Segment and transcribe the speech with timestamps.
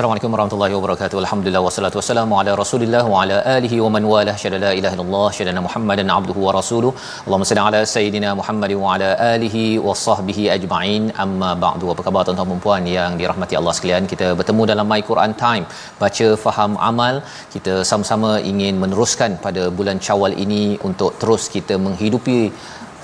[0.00, 1.16] Assalamualaikum warahmatullahi wabarakatuh.
[1.22, 4.34] Alhamdulillah wassalatu wassalamu ala Rasulillah wa ala alihi wa man walah.
[4.42, 6.92] Syada la ilaha illallah, syada Muhammadan abduhu wa rasuluh.
[7.24, 11.12] Allahumma salli ala sayidina Muhammad wa ala alihi wa sahbihi ajma'in.
[11.24, 11.92] Amma ba'du.
[11.94, 14.08] Apa khabar tuan-tuan dan puan yang dirahmati Allah sekalian?
[14.12, 15.66] Kita bertemu dalam My Quran Time.
[16.02, 17.16] Baca faham amal.
[17.56, 22.40] Kita sama-sama ingin meneruskan pada bulan Syawal ini untuk terus kita menghidupi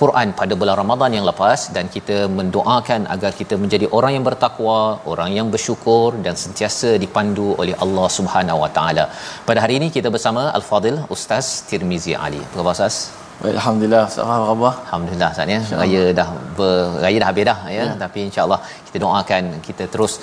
[0.01, 4.79] Quran pada bulan Ramadan yang lepas dan kita mendoakan agar kita menjadi orang yang bertakwa,
[5.13, 9.05] orang yang bersyukur dan sentiasa dipandu oleh Allah Subhanahu Wa Taala.
[9.49, 12.43] Pada hari ini kita bersama Al-Fadil Ustaz Tirmizi Ali.
[12.55, 13.26] Khabar Ustaz?
[13.41, 14.71] Baik, Alhamdulillah, Ustaz Khabar.
[14.85, 15.59] Alhamdulillah Ustaz ya.
[15.79, 16.25] Raya dah
[16.59, 17.83] beraya dah habis dah ya.
[17.87, 17.95] ya.
[18.03, 20.13] Tapi insya-Allah kita doakan kita terus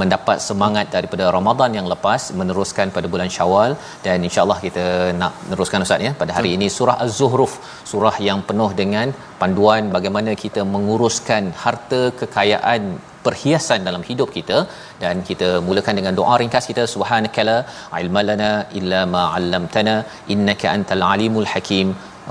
[0.00, 3.72] mendapat semangat daripada Ramadan yang lepas meneruskan pada bulan Syawal
[4.06, 4.84] dan insya-Allah kita
[5.20, 7.52] nak meneruskan Ustaz ya pada hari ini surah Az-Zuhruf,
[7.90, 9.10] surah yang penuh dengan
[9.42, 12.82] panduan bagaimana kita menguruskan harta kekayaan
[13.26, 14.58] perhiasan dalam hidup kita
[15.02, 17.54] dan kita mulakan dengan doa ringkas kita subhanakala
[18.00, 19.94] ilmalana illa ma 'allamtana
[20.34, 21.88] innaka antal alimul hakim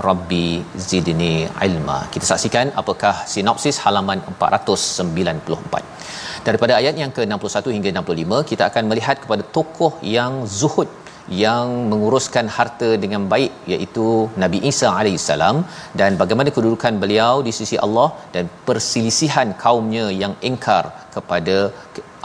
[0.08, 0.48] Rabbi
[0.88, 1.98] zidni ilma.
[2.14, 5.84] Kita saksikan apakah sinopsis halaman 494.
[6.48, 10.90] Daripada ayat yang ke-61 hingga 65, kita akan melihat kepada tokoh yang zuhud
[11.44, 14.08] yang menguruskan harta dengan baik iaitu
[14.44, 15.58] Nabi Isa alaihissalam
[16.00, 20.84] dan bagaimana kedudukan beliau di sisi Allah dan perselisihan kaumnya yang engkar
[21.16, 21.56] kepada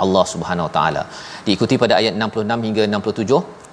[0.04, 1.02] Allah Subhanahu Wa Taala.
[1.46, 3.67] Diikuti pada ayat 66 hingga 67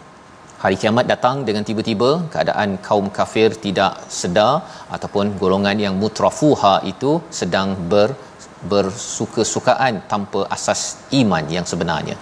[0.66, 4.54] hari kiamat datang dengan tiba-tiba keadaan kaum kafir tidak sedar
[4.96, 8.10] ataupun golongan yang mutrafuha itu sedang ber
[8.72, 10.82] bersuka-sukaan tanpa asas
[11.20, 12.16] iman yang sebenarnya.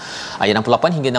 [0.43, 1.11] Ayat 68 hingga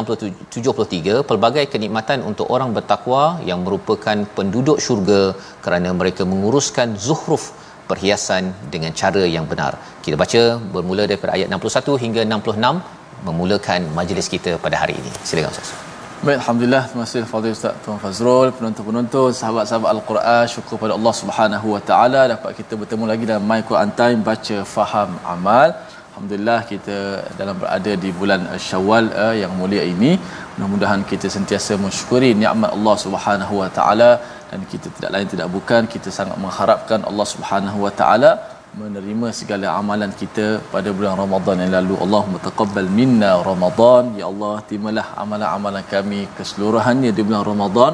[0.56, 5.22] 73 pelbagai kenikmatan untuk orang bertakwa yang merupakan penduduk syurga
[5.64, 7.46] kerana mereka menguruskan zuhruf
[7.88, 9.72] perhiasan dengan cara yang benar.
[10.04, 10.42] Kita baca
[10.76, 15.12] bermula daripada ayat 61 hingga 66 memulakan majlis kita pada hari ini.
[15.30, 15.93] Silakan Ustaz.
[16.26, 16.84] Baik, Alhamdulillah.
[16.88, 20.44] Terima kasih Fadil Ustaz Tuan Fazrul, penonton-penonton, sahabat-sahabat Al-Quran.
[20.52, 24.56] Syukur pada Allah Subhanahu Wa Taala dapat kita bertemu lagi dalam My Quran Time baca
[24.74, 25.68] faham amal.
[26.08, 26.96] Alhamdulillah kita
[27.40, 30.12] dalam berada di bulan Syawal uh, yang mulia ini.
[30.54, 34.10] Mudah-mudahan kita sentiasa mensyukuri nikmat Allah Subhanahu Wa Taala
[34.50, 38.32] dan kita tidak lain tidak bukan kita sangat mengharapkan Allah Subhanahu Wa Taala
[38.80, 41.94] menerima segala amalan kita pada bulan Ramadan yang lalu.
[42.04, 44.04] Allahumma taqabbal minna Ramadan.
[44.18, 47.92] Ya Allah, terimalah amalan-amalan kami keseluruhannya di bulan Ramadan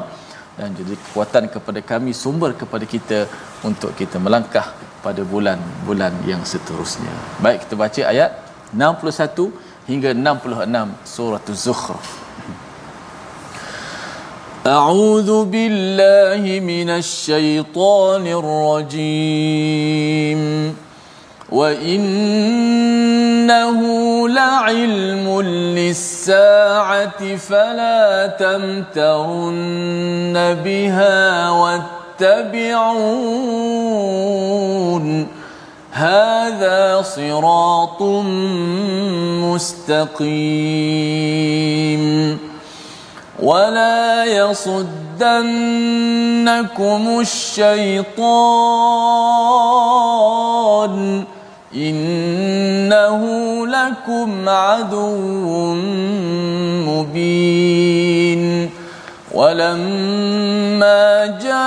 [0.57, 3.19] dan jadi kekuatan kepada kami, sumber kepada kita
[3.69, 4.65] untuk kita melangkah
[5.05, 7.13] pada bulan-bulan yang seterusnya.
[7.45, 8.31] Baik, kita baca ayat
[8.73, 9.53] 61
[9.89, 12.07] hingga 66 surah Az-Zukhruf.
[14.67, 18.27] أعوذ بالله من الشيطان
[18.91, 20.41] الرجيم.
[21.51, 22.19] وإنه
[24.29, 29.53] لعلم للساعة فلا تمترن
[30.63, 32.61] بها واتبعون.
[35.91, 38.01] هذا صراط
[39.41, 40.51] مستقيم.
[43.41, 45.21] ولا يصدنكم
[47.19, 48.43] الشيطان
[51.75, 53.21] انه
[53.67, 55.73] لكم عدو
[56.85, 58.69] مبين
[59.33, 61.61] ولما جاء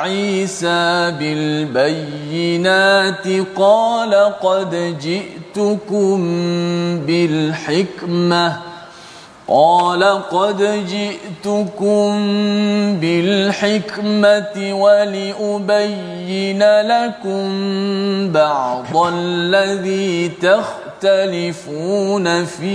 [0.00, 2.76] عيسى بالبينات
[3.56, 6.18] قال قد جئتكم
[7.06, 8.75] بالحكمه
[9.48, 12.10] قال قد جئتكم
[13.00, 17.46] بالحكمة ولأبين لكم
[18.32, 20.28] بعض الذي
[20.98, 22.66] تختلفون فيه.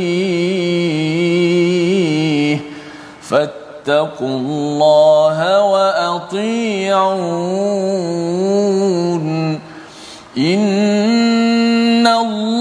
[3.22, 7.02] فاتقوا الله وأطيعون.
[10.38, 12.61] إن الله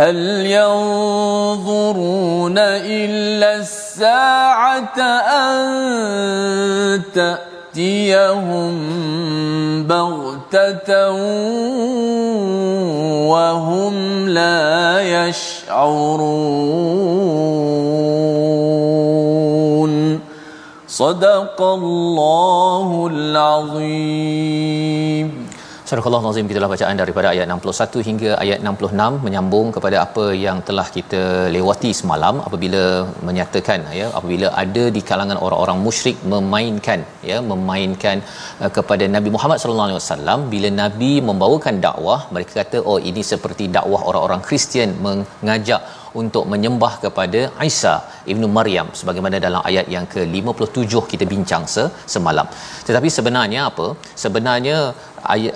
[0.00, 0.16] هل
[0.48, 2.08] ينظرون
[2.58, 5.60] إلا الساعة أن
[7.14, 8.72] تأتيهم
[9.84, 11.10] بغتة
[13.28, 16.30] وهم لا يشعرون؟
[20.88, 24.60] صدق الله العظيم.
[25.90, 30.84] Surah Nazim gitulah bacaan daripada ayat 61 hingga ayat 66 menyambung kepada apa yang telah
[30.96, 31.22] kita
[31.54, 32.82] lewati semalam apabila
[33.28, 37.00] menyatakan ya apabila ada di kalangan orang-orang musyrik memainkan
[37.30, 38.22] ya memainkan
[38.62, 40.38] uh, kepada Nabi Muhammad sallallahu alaihi wasallam.
[40.54, 45.82] Bila nabi membawakan dakwah mereka kata oh ini seperti dakwah orang-orang Kristian mengajak
[46.20, 47.94] untuk menyembah kepada Isa
[48.32, 52.46] ibnu Maryam sebagaimana dalam ayat yang ke-57 kita bincang se- semalam.
[52.88, 53.88] Tetapi sebenarnya apa?
[54.24, 54.76] Sebenarnya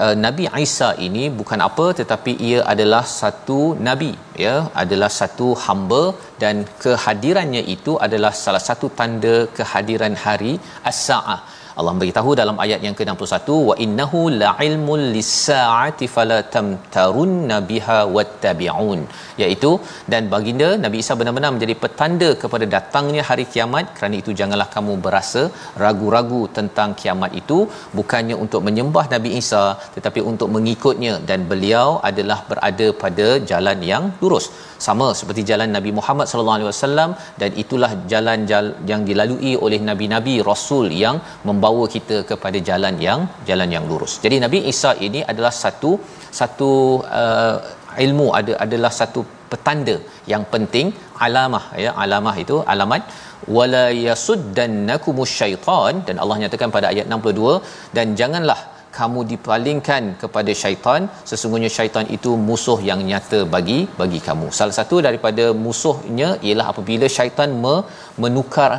[0.07, 4.13] uh, Nabi Isa ini bukan apa tetapi ia adalah satu nabi
[4.45, 6.05] ya, adalah satu hamba
[6.43, 10.55] dan kehadirannya itu adalah salah satu tanda kehadiran hari
[10.93, 11.41] as-saah.
[11.81, 19.01] Allah beritahu dalam ayat yang ke-61 wa innahu la'ilmul lis-sa'ati fala tamtarunna biha wattabi'un.
[19.43, 19.71] Iaitu
[20.13, 23.87] dan baginda Nabi Isa benar-benar menjadi petanda kepada datangnya hari kiamat.
[23.97, 25.43] Kerana itu janganlah kamu berasa
[25.85, 27.59] ragu-ragu tentang kiamat itu
[27.99, 29.65] bukannya untuk menyembah Nabi Isa
[29.97, 31.17] tetapi untuk mengikutnya.
[31.31, 34.49] Dan beliau adalah berada pada jalan yang lurus
[34.87, 37.11] sama seperti jalan Nabi Muhammad sallallahu alaihi wasallam
[37.43, 38.41] dan itulah jalan
[38.91, 41.19] yang dilalui oleh nabi-nabi rasul yang
[41.51, 44.15] membawa kita kepada jalan yang jalan yang lurus.
[44.25, 45.93] Jadi Nabi Isa ini adalah satu
[46.41, 46.73] satu
[47.23, 47.57] uh,
[48.07, 49.21] ilmu ada adalah satu
[49.51, 49.97] petanda
[50.33, 50.87] yang penting
[51.27, 53.03] alamah ya alamah itu alamat
[53.57, 58.61] wala yasuddannakumus syaitan dan Allah nyatakan pada ayat 62 dan janganlah
[58.99, 61.01] kamu dipalingkan kepada syaitan
[61.31, 64.49] sesungguhnya syaitan itu musuh yang nyata bagi bagi kamu.
[64.59, 67.77] Salah satu daripada musuhnya ialah apabila syaitan me,
[68.25, 68.73] menukar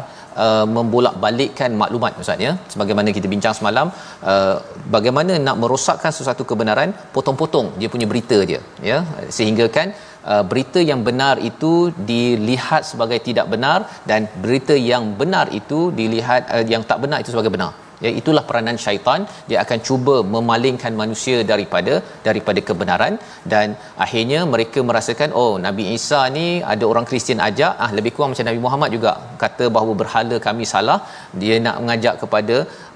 [0.44, 2.50] Uh, membolak-balikkan maklumat ustaz ya.
[2.72, 3.88] Sebagaimana kita bincang semalam
[4.32, 4.56] uh,
[4.96, 8.98] bagaimana nak merosakkan sesuatu kebenaran potong-potong dia punya berita dia ya.
[9.38, 9.88] Sehingga kan
[10.32, 11.72] uh, berita yang benar itu
[12.12, 13.80] dilihat sebagai tidak benar
[14.12, 17.72] dan berita yang benar itu dilihat uh, yang tak benar itu sebagai benar
[18.04, 19.22] ya itulah peranan syaitan.
[19.50, 21.94] Dia akan cuba memalingkan manusia daripada
[22.28, 23.16] daripada kebenaran.
[23.54, 23.76] Dan
[24.06, 27.74] akhirnya mereka merasakan oh Nabi Isa ni ada orang Kristian ajak.
[27.86, 29.14] Ah lebih kurang macam Nabi Muhammad juga.
[29.44, 31.00] Kata bahawa berhala kami salah.
[31.42, 32.56] Dia nak mengajak kepada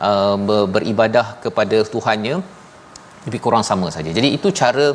[0.09, 0.37] uh,
[0.75, 2.37] beribadah kepada Tuhannya.
[3.27, 4.09] Lebih kurang sama saja.
[4.17, 4.85] Jadi itu cara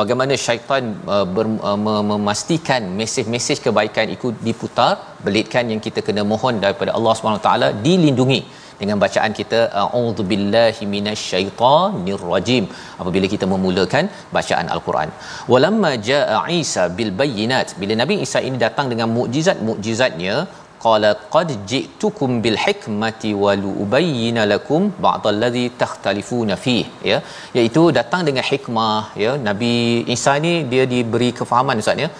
[0.00, 1.78] bagaimana syaitan uh, ber, uh,
[2.10, 4.92] memastikan mesej-mesej kebaikan itu diputar,
[5.26, 8.40] belitkan yang kita kena mohon daripada Allah taala dilindungi
[8.80, 12.64] dengan bacaan kita a'udzubillahi minasyaitonir rajim
[13.02, 14.04] apabila kita memulakan
[14.36, 15.10] bacaan al-Quran.
[15.52, 17.70] Walamma jaa Isa bil bayyinat.
[17.82, 20.36] Bila Nabi Isa ini datang dengan mukjizat-mukjizatnya
[20.84, 26.76] qala qad ji'tukum bil hikmati wa lubayyana lakum ba'd allazi takhtalifuna fi
[27.10, 27.18] ya
[27.58, 29.32] iaitu datang dengan hikmah ya.
[29.48, 29.72] Nabi
[30.16, 32.10] Isa ni dia diberi kefahaman ustaz ya.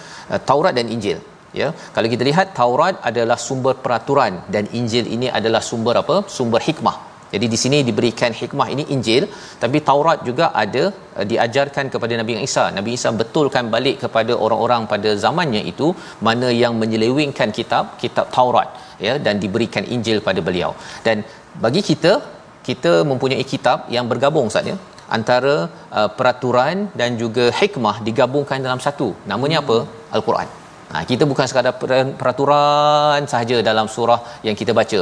[0.49, 1.19] Taurat dan Injil
[1.61, 6.61] ya kalau kita lihat Taurat adalah sumber peraturan dan Injil ini adalah sumber apa sumber
[6.69, 6.97] hikmah
[7.33, 9.23] jadi di sini diberikan hikmah ini Injil
[9.63, 10.83] tapi Taurat juga ada
[11.17, 12.65] uh, diajarkan kepada Nabi Isa.
[12.77, 15.87] Nabi Isa betulkan balik kepada orang-orang pada zamannya itu
[16.27, 18.69] mana yang menyelewengkan kitab kitab Taurat
[19.07, 20.71] ya dan diberikan Injil pada beliau.
[21.07, 21.25] Dan
[21.65, 22.13] bagi kita
[22.67, 24.77] kita mempunyai kitab yang bergabung Ustaz ya
[25.17, 25.55] antara
[25.97, 29.09] uh, peraturan dan juga hikmah digabungkan dalam satu.
[29.33, 29.79] Namanya apa?
[30.17, 30.49] Al-Quran
[30.91, 31.73] Ha, kita bukan sekadar
[32.19, 35.01] peraturan sahaja dalam surah yang kita baca.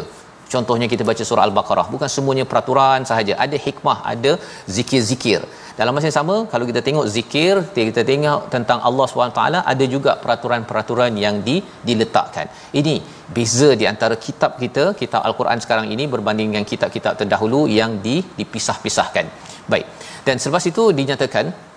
[0.54, 3.34] Contohnya kita baca surah Al-Baqarah, bukan semuanya peraturan sahaja.
[3.46, 4.32] Ada hikmah, ada
[4.76, 5.42] zikir-zikir.
[5.80, 9.42] Dalam masa yang sama, kalau kita tengok zikir, kita tengok tentang Allah SWT,
[9.74, 11.56] ada juga peraturan-peraturan yang di,
[11.88, 12.46] diletakkan.
[12.80, 12.96] Ini
[13.36, 18.22] beza di antara kitab kita, kitab Al-Quran sekarang ini berbanding dengan kitab-kitab terdahulu yang di,
[18.40, 19.26] dipisah-pisahkan.
[19.74, 19.88] Baik.
[20.28, 21.73] Dan selepas itu dinyatakan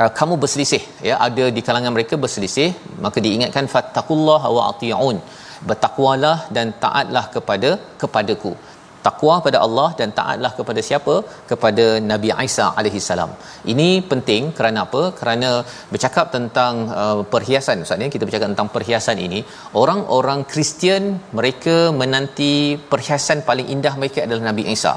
[0.00, 1.14] uh, kamu berselisih ya.
[1.28, 2.68] Ada di kalangan mereka berselisih
[3.04, 5.18] maka diingatkan fattaqullaha wa ati'un.
[5.68, 7.72] Bertakwalah dan taatlah kepada
[8.02, 8.54] kepadaku.
[9.06, 11.14] Takwa pada Allah dan taatlah kepada siapa?
[11.50, 13.30] Kepada Nabi Isa alaihi salam
[13.72, 15.02] ini penting kerana apa?
[15.20, 15.48] Kerana
[15.92, 18.10] bercakap tentang uh, perhiasan ustaz ya.
[18.16, 19.40] Kita bercakap tentang perhiasan ini.
[19.84, 21.06] Orang-orang Kristian
[21.38, 22.52] mereka menanti
[22.92, 24.94] perhiasan paling indah mereka adalah Nabi Isa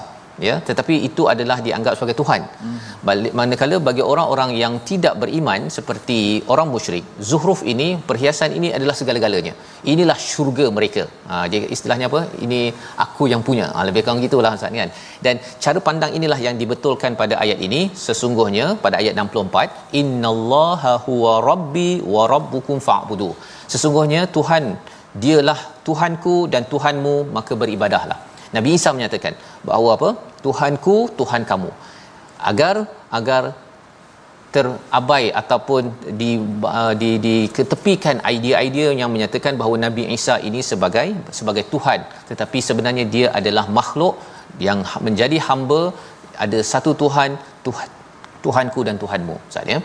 [0.47, 2.41] ya tetapi itu adalah dianggap sebagai tuhan.
[2.63, 2.79] Hmm.
[3.39, 6.17] manakala bagi orang-orang yang tidak beriman seperti
[6.53, 9.53] orang musyrik zuhruf ini perhiasan ini adalah segala-galanya.
[9.93, 11.03] Inilah syurga mereka.
[11.29, 12.21] Ha dia istilahnya apa?
[12.47, 12.61] Ini
[13.05, 13.67] aku yang punya.
[13.75, 14.91] Ha, lebih kurang gitulah ustaz kan?
[15.25, 17.81] Dan cara pandang inilah yang dibetulkan pada ayat ini.
[18.05, 23.31] Sesungguhnya pada ayat 64 innallaha huwa rabbi wa rabbukum fa'budu.
[23.73, 24.65] Sesungguhnya tuhan
[25.23, 28.17] dialah tuhanku dan tuhanmu maka beribadahlah
[28.57, 29.33] Nabi Isa menyatakan
[29.69, 30.09] bahawa apa?
[30.45, 31.69] Tuhanku, Tuhan kamu.
[32.51, 32.75] Agar
[33.17, 33.43] agar
[34.55, 35.83] terabai ataupun
[36.19, 36.29] di
[36.79, 41.07] uh, di diketepikan idea-idea yang menyatakan bahawa Nabi Isa ini sebagai
[41.39, 44.15] sebagai Tuhan tetapi sebenarnya dia adalah makhluk
[44.67, 45.81] yang menjadi hamba
[46.45, 47.35] ada satu Tuhan
[47.67, 47.89] Tuhan
[48.45, 49.79] Tuhanku dan Tuhanmu Ustaz ya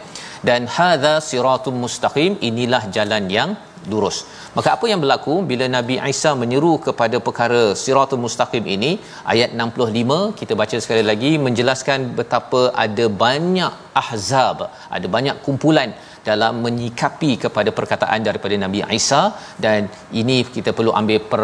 [0.49, 3.51] dan hadza siratum mustaqim inilah jalan yang
[3.93, 4.17] lurus.
[4.57, 8.91] Maka apa yang berlaku bila Nabi Isa menyeru kepada perkara siratul mustaqim ini
[9.33, 14.59] ayat 65 kita baca sekali lagi menjelaskan betapa ada banyak ahzab,
[14.97, 15.93] ada banyak kumpulan
[16.29, 19.23] dalam menyikapi kepada perkataan daripada Nabi Isa
[19.65, 19.89] dan
[20.21, 21.41] ini kita perlu ambil per,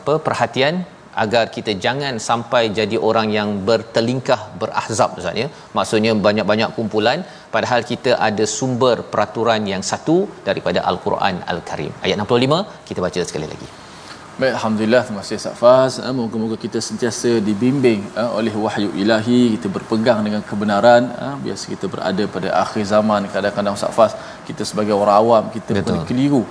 [0.00, 0.74] apa perhatian
[1.24, 5.48] agar kita jangan sampai jadi orang yang bertelingkah berahzab Ustaz ya.
[5.78, 7.20] Maksudnya banyak-banyak kumpulan
[7.54, 10.16] padahal kita ada sumber peraturan yang satu
[10.48, 11.92] daripada Al-Quran Al-Karim.
[12.06, 13.68] Ayat 65 kita baca sekali lagi.
[14.40, 15.92] Baik, Alhamdulillah, terima kasih Safaz.
[15.98, 21.10] Eh, moga-moga kita sentiasa dibimbing eh, oleh wahyu ilahi, kita berpegang dengan kebenaran.
[21.24, 24.14] Eh, biasa kita berada pada akhir zaman, kadang-kadang Safaz,
[24.46, 26.06] kita sebagai orang awam, kita Betul.
[26.10, 26.42] keliru.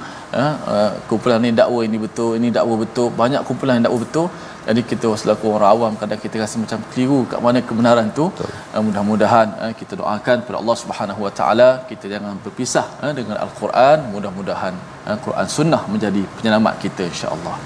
[1.08, 3.08] Kumpulan ini dakwa ini betul, ini dakwa betul.
[3.22, 4.28] Banyak kumpulan yang dakwa betul
[4.67, 8.31] Jadi kita selaku orang awam kadang kita rasa macam keliru kat mana kebenaran tu.
[8.75, 13.37] Uh, mudah-mudahan uh, kita doakan kepada Allah Subhanahu Wa Taala kita jangan berpisah uh, dengan
[13.45, 13.99] Al-Quran.
[14.15, 14.75] Mudah-mudahan
[15.09, 17.57] uh, Quran Sunnah menjadi penyelamat kita insya-Allah.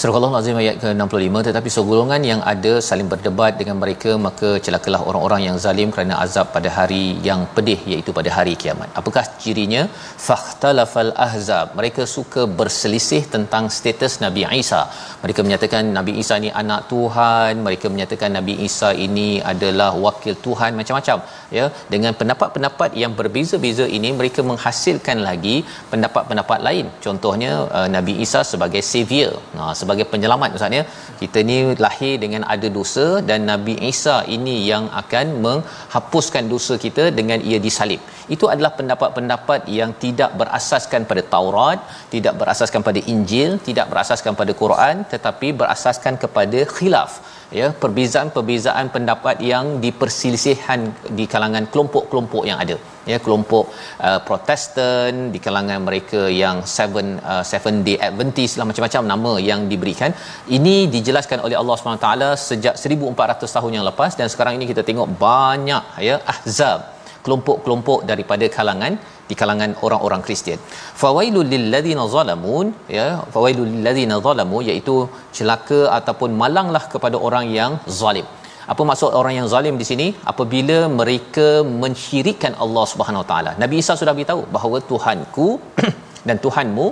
[0.00, 5.42] Surah Al-Azim ayat ke-65 tetapi segolongan yang ada saling berdebat dengan mereka maka celakalah orang-orang
[5.46, 8.88] yang zalim kerana azab pada hari yang pedih iaitu pada hari kiamat.
[9.00, 9.82] Apakah cirinya?
[10.28, 11.76] Fakhtalafal ahzab.
[11.80, 14.80] Mereka suka berselisih tentang status Nabi Isa.
[15.24, 20.80] Mereka menyatakan Nabi Isa ini anak Tuhan, mereka menyatakan Nabi Isa ini adalah wakil Tuhan
[20.80, 21.20] macam-macam
[21.58, 21.66] ya.
[21.92, 25.58] Dengan pendapat-pendapat yang berbeza-beza ini mereka menghasilkan lagi
[25.92, 26.88] pendapat-pendapat lain.
[27.08, 29.34] Contohnya uh, Nabi Isa sebagai savior.
[29.60, 30.84] Nah, sebagai penyelamat ustaz ya.
[31.20, 37.06] Kita ni lahir dengan ada dosa dan Nabi Isa ini yang akan menghapuskan dosa kita
[37.18, 38.00] dengan ia disalib.
[38.34, 41.78] Itu adalah pendapat-pendapat yang tidak berasaskan pada Taurat
[42.14, 47.12] tidak berasaskan pada Injil tidak berasaskan pada Quran tetapi berasaskan kepada khilaf
[47.58, 50.80] ya perbezaan-perbezaan pendapat yang diperselisihan
[51.18, 52.76] di kalangan kelompok-kelompok yang ada.
[53.10, 53.64] Ya kelompok
[54.06, 59.62] uh, Protestan di kalangan mereka yang seven uh, seven day adventist lah macam-macam nama yang
[59.72, 60.12] diberikan.
[60.58, 62.10] Ini dijelaskan oleh Allah SWT
[62.48, 66.80] sejak 1400 tahun yang lepas dan sekarang ini kita tengok banyak ya ahzab
[67.24, 68.92] kelompok-kelompok daripada kalangan
[69.30, 70.60] di kalangan orang-orang Kristian.
[71.02, 72.66] Fawailul lil ladzina zalamun
[72.98, 74.96] ya fawailul lil ladzina zalamu iaitu
[75.38, 78.28] celaka ataupun malanglah kepada orang yang zalim.
[78.72, 80.06] Apa maksud orang yang zalim di sini?
[80.32, 81.48] Apabila mereka
[81.84, 83.52] mensyirikkan Allah Subhanahu Taala.
[83.62, 85.48] Nabi Isa sudah beritahu bahawa Tuhanku
[86.28, 86.86] dan Tuhanmu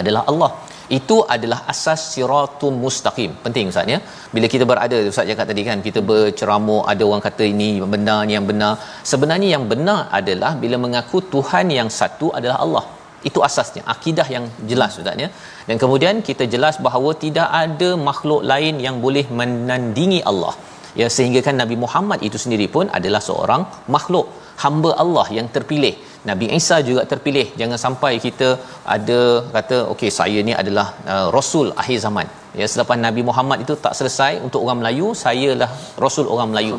[0.00, 0.50] adalah Allah.
[0.96, 3.30] Itu adalah asas siratul mustaqim.
[3.44, 3.98] Penting Ustaz ya.
[4.34, 8.34] Bila kita berada Ustaz cakap tadi kan kita berceramah ada orang kata ini benar ni
[8.36, 8.72] yang benar.
[9.12, 12.84] Sebenarnya yang benar adalah bila mengaku Tuhan yang satu adalah Allah.
[13.28, 15.28] Itu asasnya, akidah yang jelas Ustaz ya.
[15.68, 20.54] Dan kemudian kita jelas bahawa tidak ada makhluk lain yang boleh menandingi Allah.
[21.00, 23.62] Ya sehingga kan Nabi Muhammad itu sendiri pun adalah seorang
[23.94, 24.28] makhluk
[24.62, 25.94] hamba Allah yang terpilih.
[26.30, 27.46] Nabi Isa juga terpilih.
[27.60, 28.48] Jangan sampai kita
[28.96, 29.20] ada
[29.56, 32.28] kata okey saya ni adalah uh, rasul akhir zaman.
[32.60, 35.70] Ya selepas Nabi Muhammad itu tak selesai untuk orang Melayu, sayalah
[36.04, 36.76] rasul orang Melayu.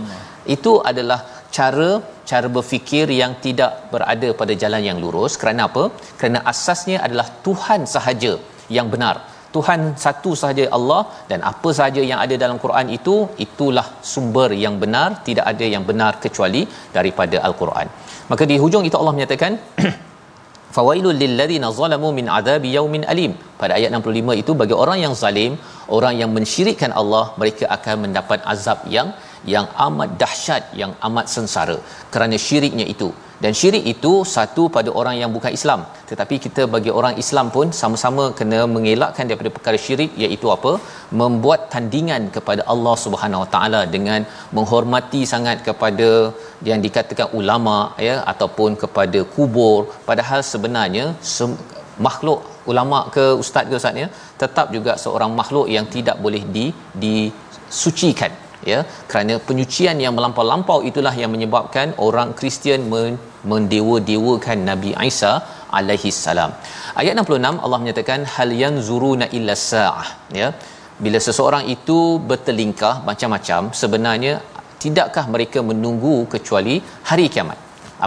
[0.56, 1.20] Itu adalah
[1.58, 1.90] cara
[2.30, 5.84] cara berfikir yang tidak berada pada jalan yang lurus kerana apa
[6.20, 8.34] kerana asasnya adalah Tuhan sahaja
[8.78, 9.16] yang benar
[9.56, 13.16] Tuhan satu sahaja Allah dan apa sahaja yang ada dalam Quran itu
[13.46, 16.62] itulah sumber yang benar tidak ada yang benar kecuali
[16.98, 17.88] daripada al-Quran
[18.32, 19.52] maka di hujung itu Allah menyatakan
[20.76, 23.32] fawailul lilladzina zalamu min adzabi yaumin alim.
[23.62, 25.54] Pada ayat 65 itu bagi orang yang zalim
[25.98, 29.10] orang yang mensyirikkan Allah mereka akan mendapat azab yang
[29.54, 31.78] yang amat dahsyat yang amat sengsara.
[32.14, 33.10] Kerana syiriknya itu
[33.44, 35.82] dan syirik itu satu pada orang yang bukan Islam.
[36.10, 40.72] Tetapi kita bagi orang Islam pun sama-sama kena mengelakkan daripada perkara syirik iaitu apa?
[41.22, 44.22] Membuat tandingan kepada Allah Subhanahu Wa Taala dengan
[44.58, 46.10] menghormati sangat kepada
[46.70, 47.78] yang dikatakan ulama
[48.10, 49.78] ya ataupun kepada kubur.
[50.10, 51.60] Padahal sebenarnya sem-
[52.08, 52.40] makhluk
[52.72, 54.08] ulama ke ustaz ke ustaz ya
[54.42, 56.66] tetap juga seorang makhluk yang tidak boleh di
[57.04, 58.32] disucikan
[58.72, 63.20] ya kerana penyucian yang melampau-lampau itulah yang menyebabkan orang Kristian men-
[63.52, 65.32] mendewa-dewakan Nabi Isa
[65.80, 66.52] alaihi salam.
[67.02, 70.08] Ayat 66 Allah menyatakan hal yanzuruna illa saah
[70.42, 70.50] ya.
[71.04, 74.34] Bila seseorang itu bertelingkah macam-macam sebenarnya
[74.84, 76.76] tidakkah mereka menunggu kecuali
[77.10, 77.58] hari kiamat?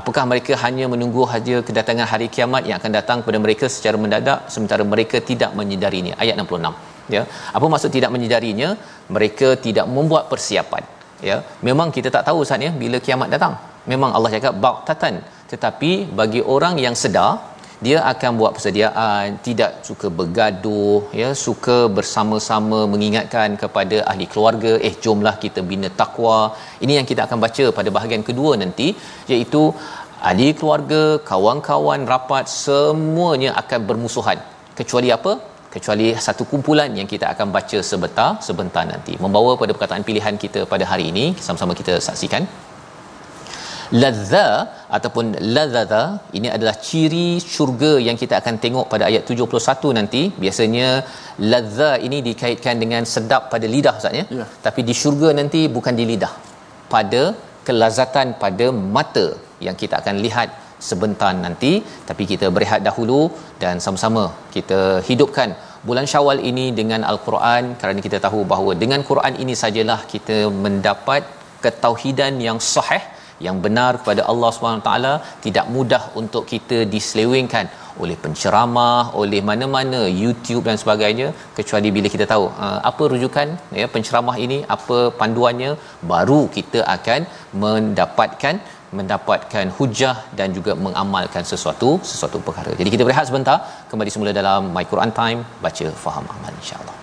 [0.01, 4.39] Apakah mereka hanya menunggu saja kedatangan hari kiamat yang akan datang kepada mereka secara mendadak
[4.55, 6.15] sementara mereka tidak menyedarinya?
[6.23, 7.23] Ayat 66 ya.
[7.57, 8.71] Apa maksud tidak menyedarinya?
[9.17, 10.85] Mereka tidak membuat persiapan
[11.31, 11.39] ya.
[11.69, 13.55] Memang kita tak tahu saat ya bila kiamat datang.
[13.93, 15.15] Memang Allah cakap baqtatan
[15.53, 17.33] tetapi bagi orang yang sedar
[17.87, 24.95] dia akan buat persediaan tidak suka bergaduh ya suka bersama-sama mengingatkan kepada ahli keluarga eh
[25.05, 26.39] jomlah kita bina takwa
[26.85, 28.89] ini yang kita akan baca pada bahagian kedua nanti
[29.33, 29.63] iaitu
[30.31, 34.39] ahli keluarga kawan-kawan rapat semuanya akan bermusuhan.
[34.79, 35.33] Kecuali apa
[35.75, 39.15] kecuali satu kumpulan yang kita akan baca sebentar sebentar nanti.
[39.25, 42.45] Membawa pada perkataan pilihan kita pada hari ini sama-sama kita saksikan.
[44.03, 44.45] Ladza
[44.97, 45.25] ataupun
[45.57, 46.05] ladzadha
[46.39, 50.23] ini adalah ciri syurga yang kita akan tengok pada ayat 71 nanti.
[50.45, 50.89] Biasanya
[51.53, 54.25] ladza ini dikaitkan dengan sedap pada lidah Ustaz ya?
[54.39, 54.49] Yeah.
[54.67, 56.33] tapi di syurga nanti bukan di lidah.
[56.95, 57.23] Pada
[57.67, 59.27] kelazatan pada mata
[59.67, 60.49] yang kita akan lihat
[60.89, 61.73] sebentar nanti.
[62.09, 63.21] Tapi kita berehat dahulu
[63.63, 64.25] dan sama-sama
[64.57, 65.51] kita hidupkan
[65.89, 71.23] bulan Syawal ini dengan al-Quran kerana kita tahu bahawa dengan Quran ini sajalah kita mendapat
[71.65, 73.03] ketauhidan yang sahih
[73.47, 74.91] yang benar kepada Allah SWT
[75.45, 77.67] tidak mudah untuk kita diselewengkan
[78.03, 81.29] oleh penceramah oleh mana-mana YouTube dan sebagainya.
[81.59, 83.49] Kecuali bila kita tahu uh, apa rujukan
[83.81, 85.73] ya penceramah ini apa panduannya
[86.13, 87.21] baru kita akan
[87.65, 88.57] mendapatkan
[88.99, 92.73] mendapatkan hujah dan juga mengamalkan sesuatu sesuatu perkara.
[92.81, 93.59] Jadi kita berehat sebentar,
[93.91, 97.02] kembali semula dalam My Quran Time, baca faham amal insya-Allah.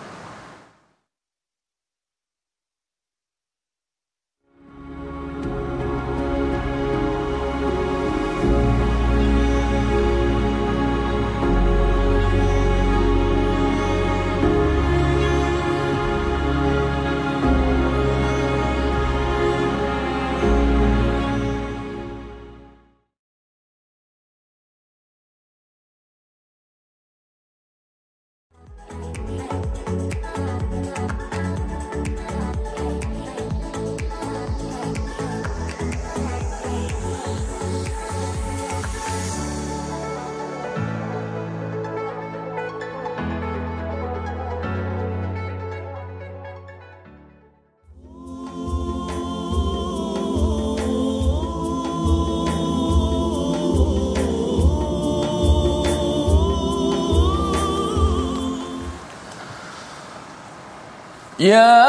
[61.50, 61.82] يا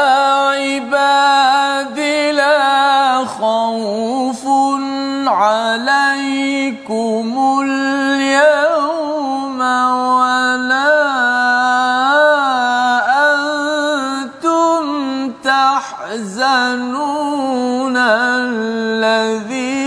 [0.57, 1.99] عباد
[2.33, 4.45] لا خوف
[5.27, 7.27] عليكم
[7.65, 10.93] اليوم ولا
[13.33, 14.83] أنتم
[15.43, 16.77] تحزنون
[17.97, 19.81] الذين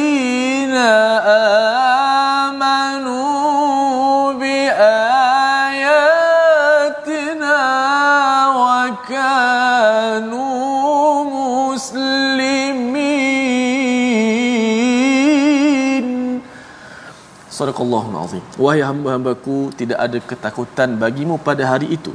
[17.75, 18.45] sadaqallahul azim.
[18.63, 22.15] Wahai hamba-hambaku, tidak ada ketakutan bagimu pada hari itu.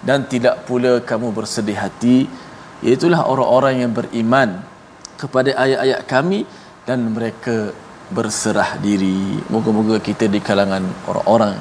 [0.00, 2.28] Dan tidak pula kamu bersedih hati.
[2.84, 4.64] Iaitulah orang-orang yang beriman
[5.20, 6.48] kepada ayat-ayat kami
[6.88, 7.72] dan mereka
[8.12, 9.40] berserah diri.
[9.48, 11.56] Moga-moga kita di kalangan orang-orang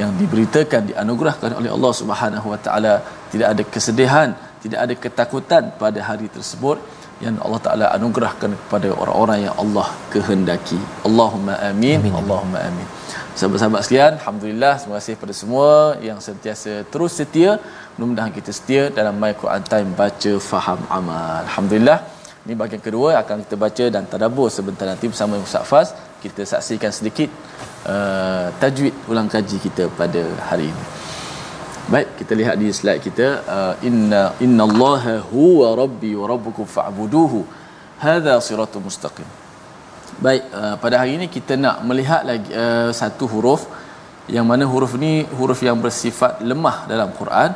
[0.00, 4.28] yang diberitakan dianugerahkan oleh Allah Subhanahu wa taala tidak ada kesedihan,
[4.64, 6.80] tidak ada ketakutan pada hari tersebut
[7.24, 10.80] yang Allah Taala anugerahkan kepada orang-orang yang Allah kehendaki.
[11.08, 11.98] Allahumma amin.
[12.02, 12.14] amin.
[12.20, 12.88] Allahumma amin.
[13.38, 15.68] Sahabat-sahabat sekalian, alhamdulillah terima kasih kepada semua
[16.08, 17.52] yang sentiasa terus setia
[17.92, 21.44] Mudah-mudahan kita setia dalam My Quran Time baca faham amal.
[21.44, 21.98] Alhamdulillah.
[22.44, 25.88] Ini bahagian kedua akan kita baca dan tadabbur sebentar nanti bersama Ustaz Faz.
[26.24, 27.28] Kita saksikan sedikit
[27.84, 31.01] uh, tajwid ulang kaji kita pada hari ini.
[31.92, 37.40] Baik, kita lihat di slide kita uh, inna innallaha huwa rabbi wa rabbukum fa'buduhu.
[38.04, 39.28] Hadha siratul mustaqim.
[40.26, 43.68] Baik, uh, pada hari ini kita nak melihat lagi uh, satu huruf.
[44.36, 47.52] Yang mana huruf ni huruf yang bersifat lemah dalam Quran.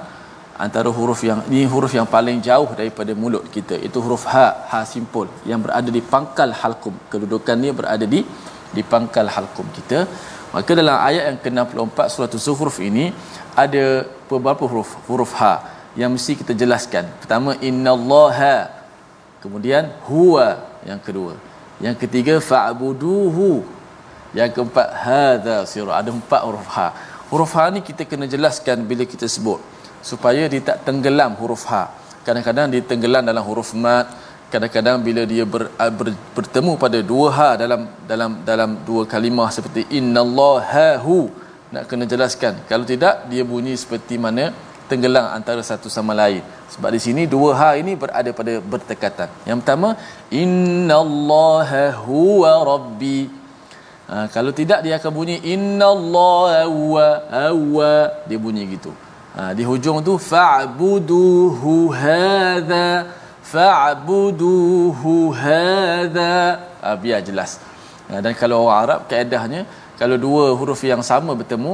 [0.64, 3.80] Antara huruf yang ini huruf yang paling jauh daripada mulut kita.
[3.88, 5.32] Itu huruf ha ha simpul.
[5.48, 8.20] Yang berada di pangkal halkum kedudukannya berada di
[8.76, 9.98] di pangkal halkum kita
[10.54, 13.10] maka dalam ayat yang ke-64 surah az-zukhruf ini
[13.56, 17.08] ada beberapa huruf huruf ha yang mesti kita jelaskan.
[17.18, 18.68] Pertama innallaha.
[19.40, 21.40] Kemudian huwa yang kedua.
[21.80, 23.64] Yang ketiga fa'buduhu.
[24.36, 25.96] Yang keempat hadza sirah.
[25.96, 26.88] Ada empat huruf ha.
[27.32, 29.58] Huruf ha ni kita kena jelaskan bila kita sebut
[30.04, 31.90] supaya dia tak tenggelam huruf ha.
[32.22, 34.06] Kadang-kadang dia tenggelam dalam huruf mat
[34.52, 35.62] kadang-kadang bila dia ber,
[35.98, 37.80] ber, bertemu pada dua ha dalam
[38.10, 41.18] dalam dalam dua kalimah seperti innallaha hu
[41.74, 42.54] nak kena jelaskan.
[42.70, 44.54] Kalau tidak dia bunyi seperti mana
[44.90, 46.42] tenggelam antara satu sama lain.
[46.72, 49.98] Sebab di sini dua ha ini berada pada berdekatan yang pertama
[50.42, 53.20] innallaha huwa rabbi.
[54.06, 57.08] Ha, kalau tidak dia akan bunyi innallaha huwa
[57.50, 57.92] huwa.
[58.30, 58.94] Dia bunyi gitu.
[59.34, 62.86] Ha, di hujung tu fa'buduhu hadha
[63.52, 66.34] fa'buduhu hadha.
[66.82, 67.50] Ha, biar jelas.
[68.10, 69.60] Ha, dan kalau orang Arab kaedahnya
[70.00, 71.72] kalau dua huruf yang sama bertemu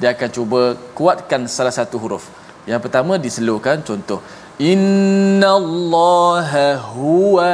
[0.00, 0.60] dia akan cuba
[0.98, 2.24] kuatkan salah satu huruf.
[2.70, 4.20] Yang pertama diselurkan contoh
[4.70, 7.52] innallaha huwa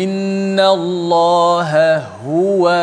[0.00, 1.88] innallaha
[2.24, 2.80] huwa.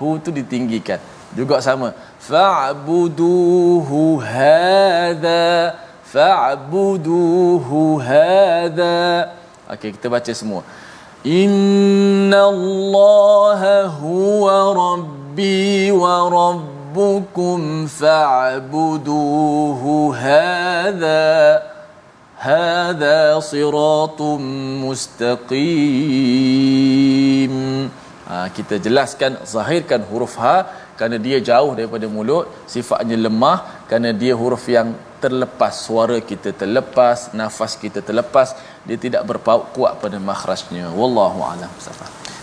[0.00, 1.00] Hu tu ditinggikan.
[1.38, 1.88] Juga sama
[2.28, 5.76] fa'buduhu hadha
[6.12, 9.39] fa'buduhu hadha
[9.74, 10.62] okey kita baca semua.
[11.40, 12.52] Innallaha
[14.02, 17.60] huwa rabbi wa rabbukum
[18.00, 21.60] fa'buduhu hadha
[22.48, 23.18] hadha
[23.50, 24.40] siratun
[24.84, 25.92] mustaqim.
[28.30, 30.56] Ha, kita jelaskan zahirkan huruf ha
[30.96, 33.58] kerana dia jauh daripada mulut sifatnya lemah
[33.90, 34.88] kerana dia huruf yang
[35.20, 38.56] terlepas suara kita terlepas nafas kita terlepas
[38.88, 40.88] dia tidak berpaut kuat pada makhrajnya.
[40.90, 41.70] Wallahu alam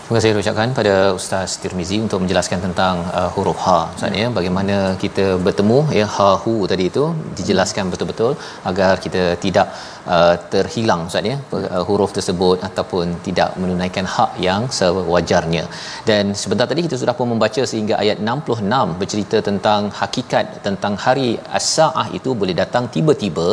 [0.08, 3.80] Terima kasih ucapkan pada Ustaz Tirmizi untuk menjelaskan tentang uh, huruf ha.
[3.96, 7.02] Ustaz ya, bagaimana kita bertemu ya ha hu tadi itu
[7.38, 8.32] dijelaskan betul-betul
[8.70, 9.66] agar kita tidak
[10.14, 15.66] uh, terhilang Ustaz ya uh, huruf tersebut ataupun tidak menunaikan hak yang sewajarnya.
[16.08, 21.30] Dan sebentar tadi kita sudah pun membaca sehingga ayat 66 bercerita tentang hakikat tentang hari
[21.60, 23.48] as-saah itu boleh datang tiba-tiba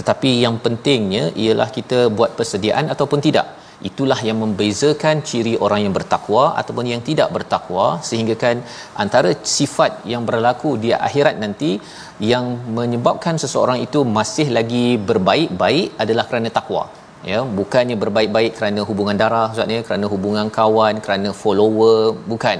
[0.00, 5.94] tetapi yang pentingnya ialah kita buat persediaan ataupun tidak itulah yang membezakan ciri orang yang
[5.98, 8.56] bertakwa ataupun yang tidak bertakwa sehingga kan
[9.02, 11.70] antara sifat yang berlaku di akhirat nanti
[12.32, 12.44] yang
[12.78, 16.84] menyebabkan seseorang itu masih lagi berbaik-baik adalah kerana takwa.
[17.30, 22.58] Ya bukannya berbaik-baik kerana hubungan darah maksudnya kerana hubungan kawan kerana follower bukan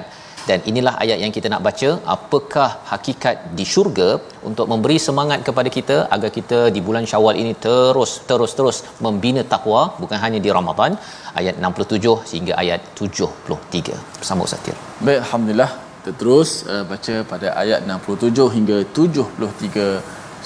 [0.51, 1.91] dan inilah ayat yang kita nak baca.
[2.15, 4.09] Apakah hakikat di syurga
[4.49, 9.43] untuk memberi semangat kepada kita agar kita di bulan Syawal ini terus terus terus membina
[9.53, 10.93] takwa bukan hanya di Ramadan
[11.41, 14.79] ayat 67 hingga ayat 73 bersama Ustaz Tir.
[15.07, 15.71] Baik alhamdulillah.
[16.01, 19.89] Kita terus uh, baca pada ayat 67 hingga 73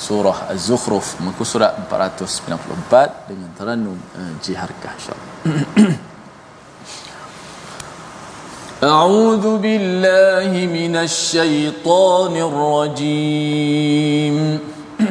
[0.06, 1.08] surah Az-Zukhruf.
[1.26, 6.10] Muka surat 494 dengan tarannum uh, jiharkah insyaallah.
[8.84, 12.36] أعوذ بالله من الشيطان
[13.00, 14.58] الرجيم.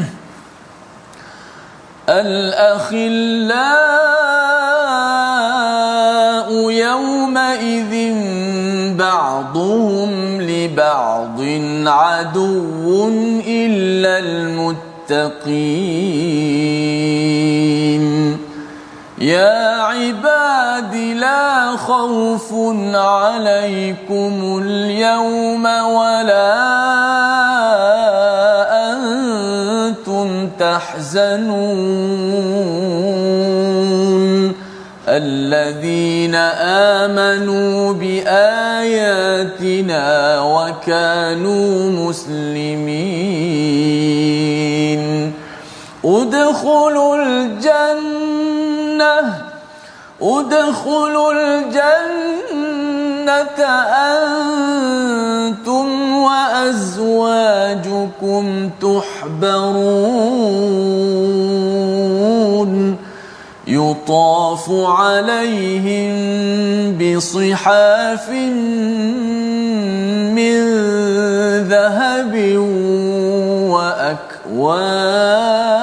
[2.10, 3.64] الأخلاء
[6.70, 8.14] يوم يومئذ
[8.98, 11.42] بعضهم لبعض
[11.88, 13.10] عدو
[13.48, 15.24] إلا المتقين.
[19.18, 20.43] يا عباد
[20.92, 22.54] لا خوف
[22.96, 26.54] عليكم اليوم ولا
[28.92, 32.24] أنتم تحزنون.
[35.08, 36.36] الذين
[36.96, 38.52] آمنوا بآياتنا
[40.42, 43.14] وكانوا مسلمين.
[46.06, 48.34] ادخلوا الجنة
[50.24, 52.64] ادخلوا الجنة
[54.08, 58.44] أنتم وأزواجكم
[58.82, 60.14] تحبرون.
[63.68, 66.14] يطاف عليهم
[66.98, 68.30] بصحاف
[70.36, 70.64] من
[71.70, 72.34] ذهب
[73.74, 75.83] وأكواب.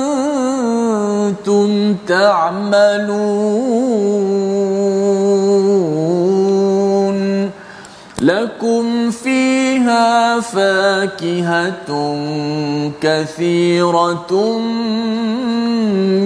[2.11, 3.91] تعملون
[8.21, 12.15] لكم فيها فاكهة
[13.01, 14.57] كثيرة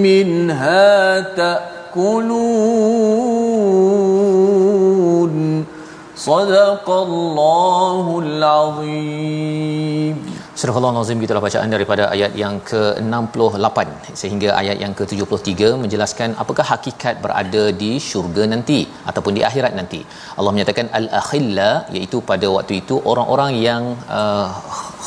[0.02, 2.46] منها تأكلون.
[6.16, 10.16] صدق الله العظيم.
[10.66, 13.80] Surah Allah gitulah bacaan daripada ayat yang ke-68
[14.22, 20.00] sehingga ayat yang ke-73 menjelaskan apakah hakikat berada di syurga nanti ataupun di akhirat nanti.
[20.38, 23.84] Allah menyatakan al-akhilla iaitu pada waktu itu orang-orang yang
[24.20, 24.50] uh,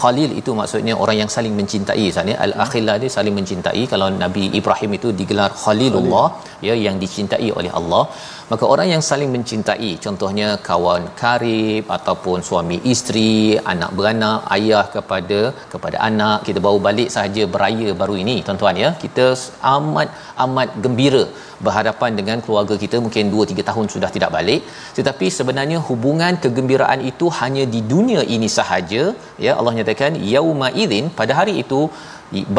[0.03, 2.07] khalil itu maksudnya orang yang saling mencintai.
[2.11, 3.83] Maksudnya al-akhilla dia saling mencintai.
[3.95, 6.27] Kalau Nabi Ibrahim itu digelar Khalilullah
[6.69, 8.05] ya yang dicintai oleh Allah
[8.53, 13.33] maka orang yang saling mencintai contohnya kawan karib ataupun suami isteri
[13.73, 15.41] anak beranak ayah kepada
[15.73, 18.91] kepada anak kita baru balik sahaja beraya baru ini tuan-tuan ya.
[19.03, 19.27] Kita
[19.75, 20.09] amat
[20.45, 21.25] amat gembira
[21.67, 24.63] berhadapan dengan keluarga kita mungkin 2 3 tahun sudah tidak balik.
[24.99, 29.03] Tetapi sebenarnya hubungan kegembiraan itu hanya di dunia ini sahaja
[29.47, 29.53] ya.
[29.59, 31.83] Allah nyatakan yauma idzin pada hari itu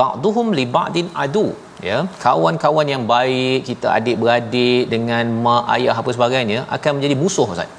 [0.01, 1.47] ba'duhum li ba'din adu
[1.87, 7.71] ya kawan-kawan yang baik kita adik-beradik dengan mak ayah apa sebagainya akan menjadi musuh ustaz.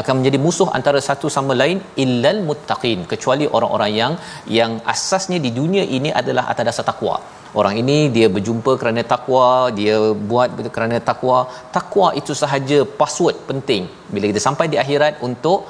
[0.00, 4.12] Akan menjadi musuh antara satu sama lain illal muttaqin kecuali orang-orang yang
[4.58, 7.16] yang asasnya di dunia ini adalah atas dasar takwa.
[7.60, 9.46] Orang ini dia berjumpa kerana takwa
[9.78, 9.96] dia
[10.30, 11.38] buat kerana takwa.
[11.76, 13.84] Takwa itu sahaja password penting.
[14.14, 15.60] Bila kita sampai di akhirat untuk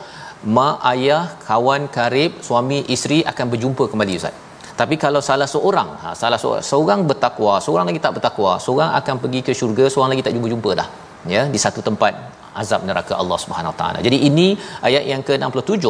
[0.57, 4.48] mak ayah kawan karib suami isteri akan berjumpa kembali ustaz
[4.81, 9.15] tapi kalau salah seorang ha, salah seorang, seorang bertakwa seorang lagi tak bertakwa seorang akan
[9.23, 10.89] pergi ke syurga seorang lagi tak jumpa-jumpa dah
[11.35, 12.13] ya di satu tempat
[12.61, 13.99] azab neraka Allah Subhanahu Taala.
[14.07, 14.47] Jadi ini
[14.89, 15.85] ayat yang ke-67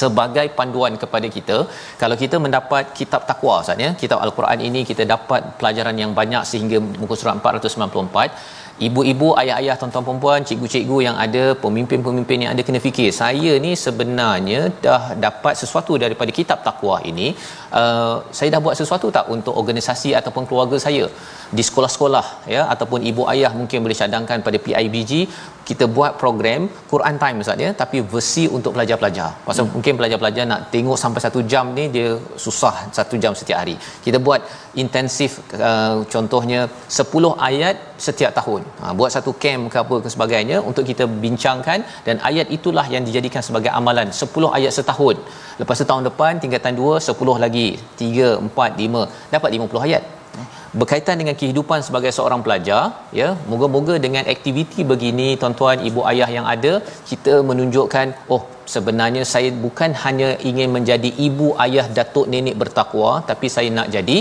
[0.00, 1.56] sebagai panduan kepada kita
[2.00, 6.42] kalau kita mendapat kitab takwa Ustaz ya kitab al-Quran ini kita dapat pelajaran yang banyak
[6.50, 12.80] sehingga muka surat 494 ibu-ibu ayah-ayah tuan-tuan puan cikgu-cikgu yang ada pemimpin-pemimpin yang ada kena
[12.86, 17.28] fikir saya ni sebenarnya dah dapat sesuatu daripada kitab takwa ini.
[17.80, 21.04] Uh, saya dah buat sesuatu tak untuk organisasi ataupun keluarga saya?
[21.56, 25.12] Di sekolah-sekolah ya ataupun ibu ayah mungkin boleh cadangkan pada PIBG
[25.72, 29.28] kita buat program Quran time Ustaz ya tapi versi untuk pelajar-pelajar.
[29.48, 29.72] Pasal hmm.
[29.74, 32.08] mungkin pelajar-pelajar nak tengok sampai satu jam ni dia
[32.44, 33.76] susah satu jam setiap hari.
[34.06, 34.40] Kita buat
[34.82, 35.32] intensif
[35.70, 36.60] uh, contohnya
[37.00, 38.62] 10 ayat setiap tahun.
[38.82, 43.04] Ha, buat satu camp ke apa ke sebagainya untuk kita bincangkan dan ayat itulah yang
[43.08, 45.16] dijadikan sebagai amalan 10 ayat setahun.
[45.60, 47.68] Lepas tu tahun depan tingkatan 2 10 lagi
[48.02, 50.04] 3 4 5 dapat 50 ayat
[50.80, 52.82] berkaitan dengan kehidupan sebagai seorang pelajar
[53.20, 56.72] ya moga-moga dengan aktiviti begini tuan-tuan ibu ayah yang ada
[57.10, 58.42] kita menunjukkan oh
[58.74, 64.18] sebenarnya saya bukan hanya ingin menjadi ibu ayah datuk nenek bertakwa tapi saya nak jadi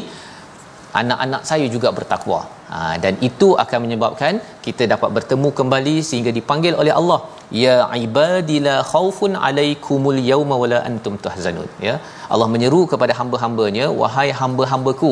[1.00, 2.40] anak-anak saya juga bertakwa.
[2.72, 4.34] Ha, dan itu akan menyebabkan
[4.66, 7.20] kita dapat bertemu kembali sehingga dipanggil oleh Allah
[7.64, 11.96] ya ibadila khaufun alaikumul yauma wala antum tahzanun ya
[12.34, 15.12] Allah menyeru kepada hamba-hambanya wahai hamba-hambaku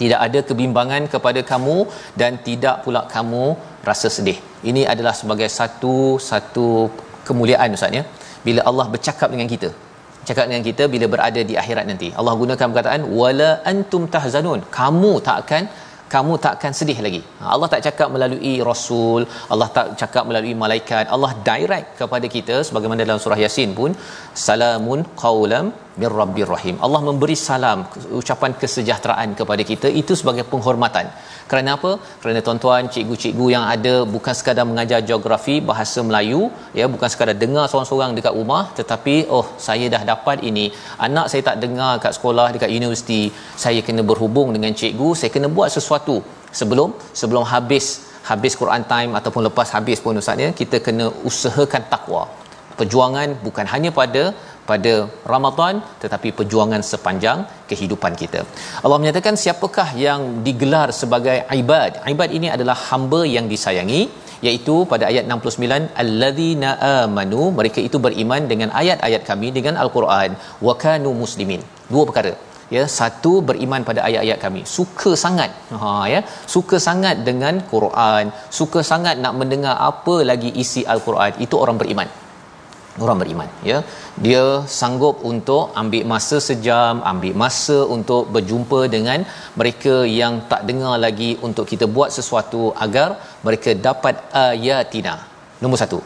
[0.00, 1.78] tidak ada kebimbangan kepada kamu
[2.20, 3.44] dan tidak pula kamu
[3.88, 4.38] rasa sedih.
[4.70, 5.96] Ini adalah sebagai satu
[6.30, 6.68] satu
[7.28, 8.04] kemuliaan ustaz ya.
[8.46, 9.70] Bila Allah bercakap dengan kita
[10.28, 14.60] cakap dengan kita bila berada di akhirat nanti Allah gunakan perkataan wala antum tahzanun.
[14.78, 15.64] Kamu tak akan
[16.14, 17.20] kamu tak akan sedih lagi.
[17.40, 21.04] Ha, Allah tak cakap melalui rasul, Allah tak cakap melalui malaikat.
[21.16, 23.92] Allah direct kepada kita sebagaimana dalam surah Yasin pun
[24.46, 25.66] salamun qaulam
[26.00, 26.76] mir rabbir rahim.
[26.86, 27.78] Allah memberi salam
[28.20, 31.08] ucapan kesejahteraan kepada kita itu sebagai penghormatan.
[31.50, 31.90] Kerana apa?
[32.22, 36.42] Kerana tuan-tuan, cikgu-cikgu yang ada bukan sekadar mengajar geografi bahasa Melayu,
[36.78, 40.66] ya bukan sekadar dengar seorang-seorang dekat rumah, tetapi oh saya dah dapat ini.
[41.06, 43.22] Anak saya tak dengar kat sekolah, dekat universiti,
[43.64, 46.16] saya kena berhubung dengan cikgu, saya kena buat sesuatu
[46.60, 47.86] sebelum sebelum habis
[48.30, 52.24] habis Quran time ataupun lepas habis pun ustaz ya, kita kena usahakan takwa.
[52.80, 54.22] Perjuangan bukan hanya pada
[54.70, 54.94] pada
[55.32, 57.38] Ramadan tetapi perjuangan sepanjang
[57.70, 58.40] kehidupan kita.
[58.84, 61.92] Allah menyatakan siapakah yang digelar sebagai ibad?
[62.14, 64.02] Ibad ini adalah hamba yang disayangi
[64.46, 70.30] iaitu pada ayat 69 alladzina amanu mereka itu beriman dengan ayat-ayat kami dengan al-Quran.
[70.68, 71.62] Wa kanu muslimin.
[71.94, 72.34] Dua perkara.
[72.74, 74.62] Ya satu beriman pada ayat-ayat kami.
[74.76, 75.50] Suka sangat.
[75.80, 76.20] Ha ya.
[76.54, 78.34] Suka sangat dengan Quran.
[78.60, 81.32] Suka sangat nak mendengar apa lagi isi al-Quran.
[81.46, 82.08] Itu orang beriman
[83.04, 83.78] orang beriman ya.
[84.26, 84.44] Dia
[84.78, 89.20] sanggup untuk ambil masa sejam ambil masa untuk berjumpa dengan
[89.60, 93.08] mereka yang tak dengar lagi untuk kita buat sesuatu agar
[93.48, 95.16] mereka dapat ayatina.
[95.62, 96.00] Nombor satu.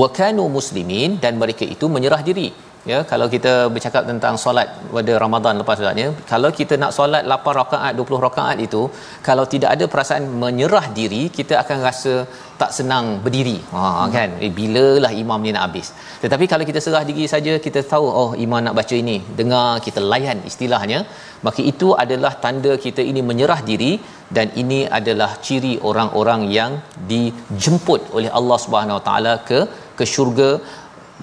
[0.00, 2.48] Wa kanu muslimin dan mereka itu menyerah diri
[2.90, 2.98] ya.
[3.10, 7.92] Kalau kita bercakap tentang solat pada Ramadan lepas solatnya kalau kita nak solat 8 rakaat
[8.00, 8.82] 20 rakaat itu
[9.28, 12.14] kalau tidak ada perasaan menyerah diri kita akan rasa
[12.60, 13.56] tak senang berdiri.
[13.74, 13.82] Ha
[14.14, 14.30] kan?
[14.44, 15.88] Eh, bilalah imam ni nak habis.
[16.22, 19.16] Tetapi kalau kita serah diri saja kita tahu oh imam nak baca ini.
[19.40, 21.00] Dengar kita layan istilahnya.
[21.46, 23.92] Maka itu adalah tanda kita ini menyerah diri
[24.36, 26.72] dan ini adalah ciri orang-orang yang
[27.12, 29.60] dijemput oleh Allah Subhanahu Taala ke
[30.00, 30.50] ke syurga.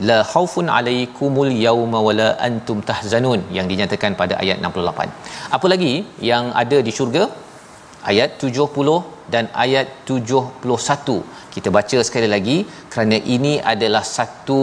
[0.09, 5.07] La khaufun alaikumul yauma wala antum tahzanun yang dinyatakan pada ayat 68.
[5.57, 5.93] Apa lagi
[6.31, 7.23] yang ada di syurga?
[8.09, 11.21] Ayat 70 dan ayat 71.
[11.53, 12.57] Kita baca sekali lagi
[12.91, 14.61] kerana ini adalah satu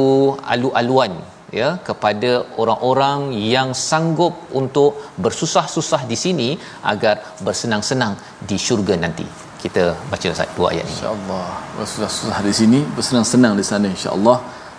[0.54, 1.12] alu-aluan
[1.60, 2.30] ya kepada
[2.62, 6.48] orang-orang yang sanggup untuk bersusah-susah di sini
[6.92, 7.14] agar
[7.46, 8.14] bersenang-senang
[8.48, 9.26] di syurga nanti.
[9.62, 10.94] Kita baca Ustaz dua ayat ini.
[10.94, 11.46] Insya-Allah.
[11.78, 14.38] Bersusah-susah di sini, bersenang-senang di sana insya-Allah.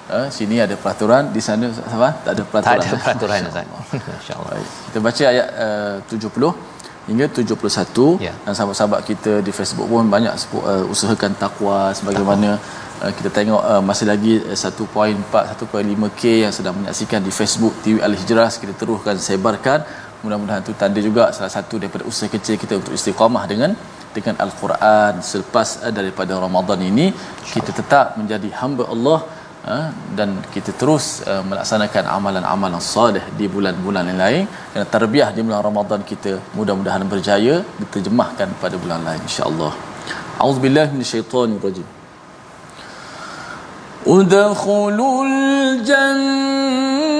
[0.09, 3.65] Uh, sini ada peraturan di sana apa tak ada peraturan tak ada peraturan Ustaz
[4.21, 4.53] insyaallah
[4.89, 6.68] kita baca ayat uh, 70
[7.09, 8.33] hingga 71 Ya.
[8.45, 10.33] dan sahabat-sahabat kita di Facebook pun banyak
[10.71, 12.49] uh, usahakan takwa sebagaimana
[13.03, 17.95] uh, kita tengok uh, masih lagi uh, 1.4 1.5k yang sedang menyaksikan di Facebook TV
[18.07, 19.81] Al Hijrah kita teruskan sebarkan.
[20.23, 23.71] Mudah-mudahan itu tanda juga salah satu daripada usaha kecil kita untuk istiqamah dengan
[24.17, 27.07] dengan al-Quran selepas uh, daripada Ramadan ini.
[27.53, 29.19] Kita tetap menjadi hamba Allah
[30.15, 34.43] dan kita terus uh, melaksanakan amalan-amalan soleh di bulan-bulan yang lain
[34.73, 39.75] dan terbiah di bulan Ramadan kita mudah-mudahan berjaya diterjemahkan pada bulan lain insya-Allah.
[40.39, 41.83] Auzubillahi minasyaitonir rajim.
[44.07, 47.19] Udkhulul jannata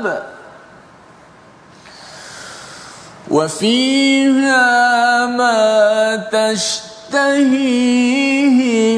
[0.00, 0.22] وأكواب
[3.30, 7.70] وفيها ما تشتهيه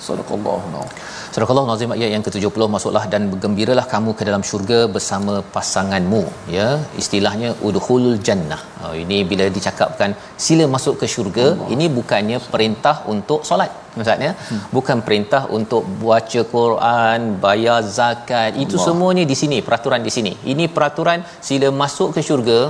[0.00, 1.03] صدق الله العظيم.
[1.34, 6.20] Surah Allah Nazim ayat yang ke-70 masuklah dan bergembiralah kamu ke dalam syurga bersama pasanganmu
[6.56, 6.66] ya
[7.00, 10.14] istilahnya udkhulul jannah oh, ini bila dicakapkan
[10.44, 11.70] sila masuk ke syurga Allah.
[11.74, 14.62] ini bukannya perintah untuk solat maksudnya hmm.
[14.76, 18.86] bukan perintah untuk baca Quran bayar zakat itu Allah.
[18.86, 22.60] semuanya di sini peraturan di sini ini peraturan sila masuk ke syurga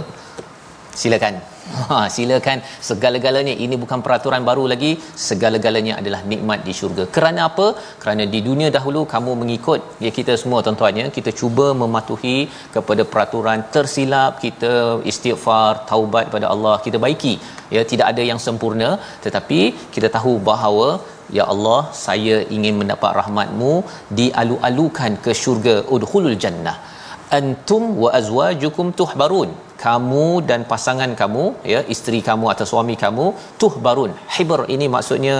[1.02, 1.36] silakan
[1.72, 2.58] Ha, silakan.
[2.88, 3.54] Segala-galanya.
[3.64, 4.90] Ini bukan peraturan baru lagi.
[5.28, 7.04] Segala-galanya adalah nikmat di syurga.
[7.16, 7.66] Kerana apa?
[8.02, 11.06] Kerana di dunia dahulu kamu mengikut ya kita semua tuan-tuan ya.
[11.16, 12.36] Kita cuba mematuhi
[12.76, 14.32] kepada peraturan tersilap.
[14.44, 14.72] Kita
[15.12, 16.76] istighfar taubat pada Allah.
[16.86, 17.34] Kita baiki.
[17.76, 18.90] Ya tidak ada yang sempurna.
[19.26, 19.60] Tetapi
[19.96, 20.88] kita tahu bahawa
[21.36, 23.70] Ya Allah, saya ingin mendapat rahmatmu
[24.18, 26.76] dialu-alukan ke syurga udkhulul jannah.
[27.38, 29.50] Antum wa azwajukum tuhbarun.
[29.84, 33.26] Kamu dan pasangan kamu ya isteri kamu atau suami kamu
[33.60, 35.34] tuh barun hibr ini maksudnya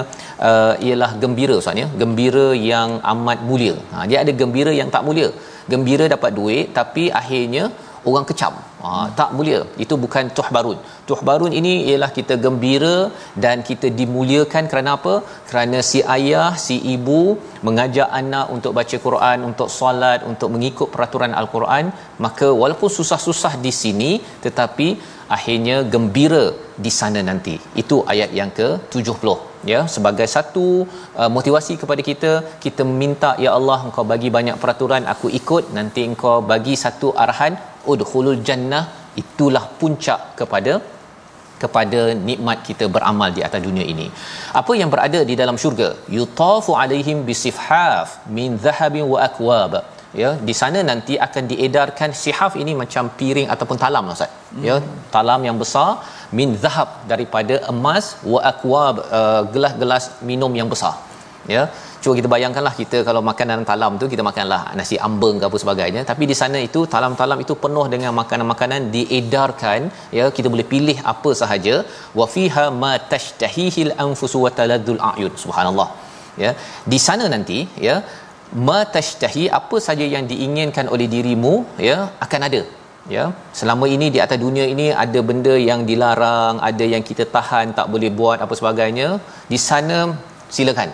[0.49, 3.76] uh, ialah gembira maksudnya gembira yang amat mulia.
[3.93, 5.28] Ha, dia ada gembira yang tak mulia.
[5.72, 7.64] Gembira dapat duit tapi akhirnya
[8.05, 8.55] orang kecam
[8.85, 9.61] ha, tak mulia.
[9.85, 10.78] Itu bukan tuh barun
[11.09, 12.97] tuh barun ini ialah kita gembira
[13.45, 15.14] dan kita dimuliakan kerana apa?
[15.49, 17.20] Kerana si ayah si ibu
[17.66, 21.87] mengajak anak untuk baca Quran untuk solat untuk mengikut peraturan al-Quran.
[22.26, 24.12] Maka walaupun susah-susah di sini
[24.47, 24.89] tetapi
[25.37, 26.45] akhirnya gembira
[26.85, 27.57] di sana nanti.
[27.82, 29.28] Itu ayat yang ke-70
[29.72, 30.64] ya sebagai satu
[31.20, 32.32] uh, motivasi kepada kita
[32.64, 35.64] kita minta ya Allah engkau bagi banyak peraturan aku ikut.
[35.78, 37.55] Nanti engkau bagi satu arahan
[37.93, 38.85] udkhulul jannah
[39.22, 40.74] itulah puncak kepada
[41.62, 44.07] kepada nikmat kita beramal di atas dunia ini.
[44.61, 45.89] Apa yang berada di dalam syurga?
[46.16, 48.09] Yutafu alaihim bisifhaf
[48.39, 49.74] min dhahabin wa akwab.
[50.22, 54.30] Ya, di sana nanti akan diedarkan sihaf ini macam piring ataupun talam Ustaz.
[54.66, 54.76] Ya,
[55.14, 55.89] talam yang besar
[56.39, 60.95] min zahab daripada emas wa akwab uh, gelas-gelas minum yang besar.
[61.55, 61.62] Ya,
[62.05, 65.59] cuba kita bayangkanlah kita kalau makan dalam talam tu kita makanlah nasi ambeng ke apa
[65.63, 66.01] sebagainya.
[66.11, 69.81] Tapi di sana itu talam-talam itu penuh dengan makanan-makanan diedarkan
[70.19, 71.77] ya kita boleh pilih apa sahaja.
[72.21, 75.33] Wa fiha ma tashtahihil anfusu wa taladzul a'yun.
[75.45, 75.89] Subhanallah.
[76.45, 76.53] Ya.
[76.93, 77.97] Di sana nanti ya
[78.69, 81.55] ma tashtahi apa saja yang diinginkan oleh dirimu
[81.89, 82.63] ya akan ada.
[83.15, 83.25] Ya.
[83.61, 87.89] Selama ini di atas dunia ini ada benda yang dilarang ada yang kita tahan tak
[87.95, 89.09] boleh buat apa sebagainya.
[89.55, 89.99] Di sana
[90.59, 90.91] silakan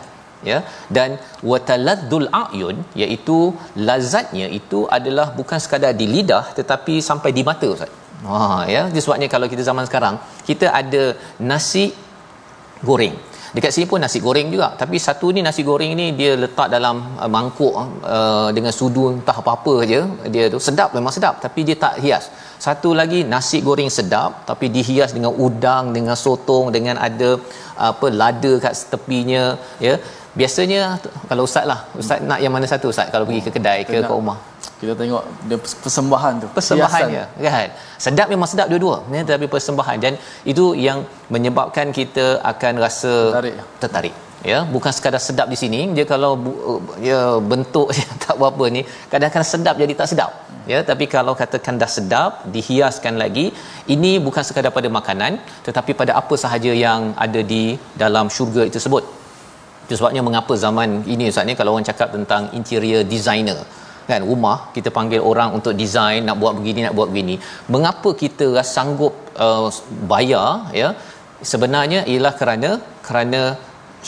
[0.50, 0.58] ya?
[0.96, 1.18] Dan
[1.50, 3.38] wataladdul ayun iaitu
[3.88, 7.90] lazatnya itu adalah bukan sekadar di lidah tetapi sampai di mata ustaz.
[8.28, 8.82] Ha ya?
[8.92, 10.16] Itu sebabnya kalau kita zaman sekarang
[10.48, 11.04] kita ada
[11.50, 11.86] nasi
[12.88, 13.16] goreng.
[13.56, 14.68] Dekat sini pun nasi goreng juga.
[14.80, 17.74] Tapi satu ni nasi goreng ni dia letak dalam uh, mangkuk
[18.16, 20.00] uh, dengan sudu entah apa-apa je.
[20.34, 22.26] Dia tu sedap memang sedap tapi dia tak hias.
[22.66, 27.30] Satu lagi nasi goreng sedap tapi dihias dengan udang dengan sotong dengan ada
[27.90, 29.44] apa lada kat tepinya
[29.86, 29.94] ya
[30.40, 30.80] biasanya
[31.30, 33.08] kalau ustaz lah ustaz nak yang mana satu ustaz?
[33.14, 34.38] Kalau pergi ke kedai ke ke rumah?
[34.80, 37.68] kita tengok dia persembahan tu persembahannya kan?
[38.04, 39.96] Sedap memang sedap dua-dua ya, tapi persembahan.
[40.04, 40.14] Dan
[40.52, 40.98] itu yang
[41.34, 44.14] menyebabkan kita akan rasa tertarik, tertarik
[44.50, 44.58] ya?
[44.74, 46.32] Bukan sekadar sedap di sini dia kalau
[47.08, 47.20] ya
[47.52, 47.88] bentuk
[48.24, 48.82] tak berapa ni
[49.12, 50.32] kadang-kadang sedap jadi tak sedap
[50.72, 50.80] ya?
[50.90, 53.46] Tapi kalau katakan dah sedap dihiaskan lagi
[53.94, 55.32] ini bukan sekadar pada makanan
[55.68, 57.64] tetapi pada apa sahaja yang ada di
[58.04, 59.04] dalam syurga itu sebut
[59.90, 63.58] itu sebabnya mengapa zaman ini Ustaz ni kalau orang cakap tentang interior designer
[64.10, 67.34] kan rumah kita panggil orang untuk design nak buat begini nak buat begini.
[67.74, 69.14] Mengapa kita sanggup
[69.46, 69.66] uh,
[70.12, 70.88] bayar ya?
[71.50, 72.70] Sebenarnya ialah kerana
[73.06, 73.40] kerana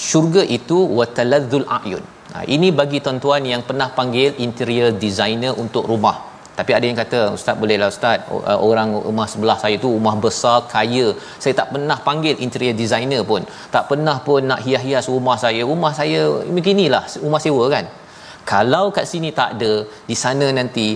[0.06, 2.04] syurga itu wataladzul ayun.
[2.32, 7.18] Ha, ini bagi tuan-tuan yang pernah panggil interior designer untuk rumah tapi ada yang kata
[7.36, 11.06] ustaz bolehlah ustaz uh, orang rumah sebelah saya tu rumah besar kaya.
[11.42, 13.42] Saya tak pernah panggil interior designer pun.
[13.74, 15.60] Tak pernah pun nak hias-hias rumah saya.
[15.72, 16.20] Rumah saya
[16.58, 17.86] beginilah rumah sewa kan.
[18.52, 19.72] Kalau kat sini tak ada
[20.10, 20.86] di sana nanti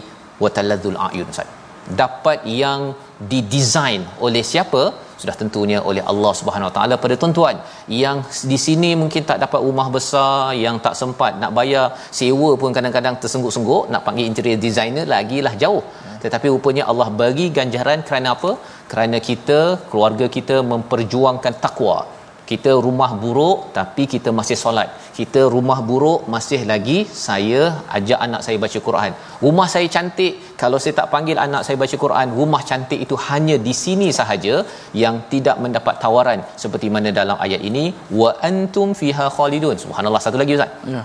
[0.42, 1.48] watalladzul ayun ustaz.
[2.02, 2.80] Dapat yang
[3.32, 4.82] didesign oleh siapa
[5.22, 7.56] sudah tentunya oleh Allah Subhanahu Wa Taala pada tuan-tuan.
[8.02, 8.18] Yang
[8.50, 11.86] di sini mungkin tak dapat rumah besar yang tak sempat nak bayar
[12.18, 15.84] sewa pun kadang-kadang tersengguk-sengguk nak panggil interior designer lagilah jauh.
[16.24, 18.52] Tetapi rupanya Allah bagi ganjaran kerana apa?
[18.90, 19.60] Kerana kita
[19.90, 21.96] keluarga kita memperjuangkan takwa
[22.50, 24.88] kita rumah buruk tapi kita masih solat.
[25.18, 27.60] Kita rumah buruk masih lagi saya
[27.96, 29.12] ajak anak saya baca Quran.
[29.46, 30.34] Rumah saya cantik.
[30.62, 34.54] Kalau saya tak panggil anak saya baca Quran rumah cantik itu hanya di sini sahaja
[35.02, 37.84] yang tidak mendapat tawaran seperti mana dalam ayat ini
[38.20, 39.76] wa antum fiha khalidun.
[39.84, 40.72] Subhanallah satu lagi ustaz.
[40.96, 41.04] Ya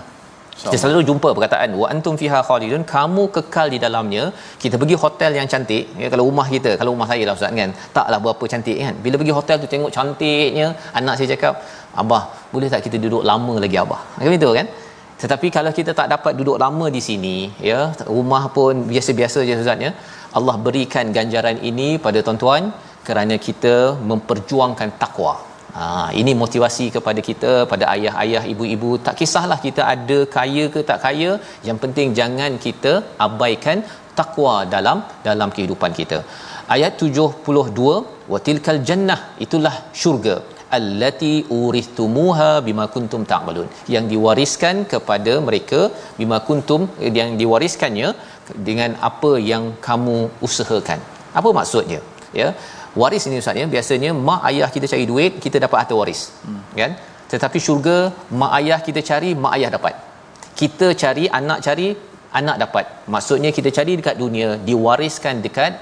[0.62, 2.82] kita selalu jumpa perkataan wa antum fiha khalidun.
[2.92, 4.24] Kamu kekal di dalamnya.
[4.62, 7.72] Kita pergi hotel yang cantik ya kalau rumah kita kalau rumah saya lah ustaz kan
[7.96, 8.94] taklah berapa cantik kan.
[9.04, 10.66] Bila pergi hotel tu tengok cantiknya
[11.00, 11.54] anak saya cakap
[12.02, 12.22] abah
[12.54, 14.00] boleh tak kita duduk lama lagi abah?
[14.16, 14.68] Macam itu kan.
[15.22, 17.36] Tetapi kalau kita tak dapat duduk lama di sini
[17.70, 17.80] ya
[18.16, 19.92] rumah pun biasa-biasa je ustaz ya
[20.38, 22.62] Allah berikan ganjaran ini pada tuan-tuan
[23.06, 23.74] kerana kita
[24.10, 25.34] memperjuangkan takwa
[25.76, 25.84] Ha,
[26.20, 28.90] ini motivasi kepada kita pada ayah-ayah ibu-ibu.
[29.06, 31.30] Tak kisahlah kita ada kaya ke tak kaya.
[31.68, 32.92] Yang penting jangan kita
[33.26, 33.80] abaikan
[34.18, 34.98] takwa dalam
[35.28, 36.18] dalam kehidupan kita.
[36.74, 37.94] Ayat 72
[38.32, 40.36] wa tilkal jannah itulah syurga.
[40.78, 43.68] Allati urithumuha bima kuntum ta'malun.
[43.94, 45.80] Yang diwariskan kepada mereka
[46.20, 46.82] bima kuntum
[47.18, 48.10] yang diwariskannya
[48.68, 50.16] dengan apa yang kamu
[50.48, 51.00] usahakan.
[51.40, 52.00] Apa maksudnya?
[52.40, 52.48] Ya
[53.00, 56.62] waris ini ustaz ya biasanya mak ayah kita cari duit kita dapat harta waris hmm.
[56.80, 56.92] kan
[57.32, 57.98] tetapi syurga
[58.40, 59.94] mak ayah kita cari mak ayah dapat
[60.60, 61.88] kita cari anak cari
[62.40, 62.84] anak dapat
[63.14, 65.72] maksudnya kita cari dekat dunia diwariskan dekat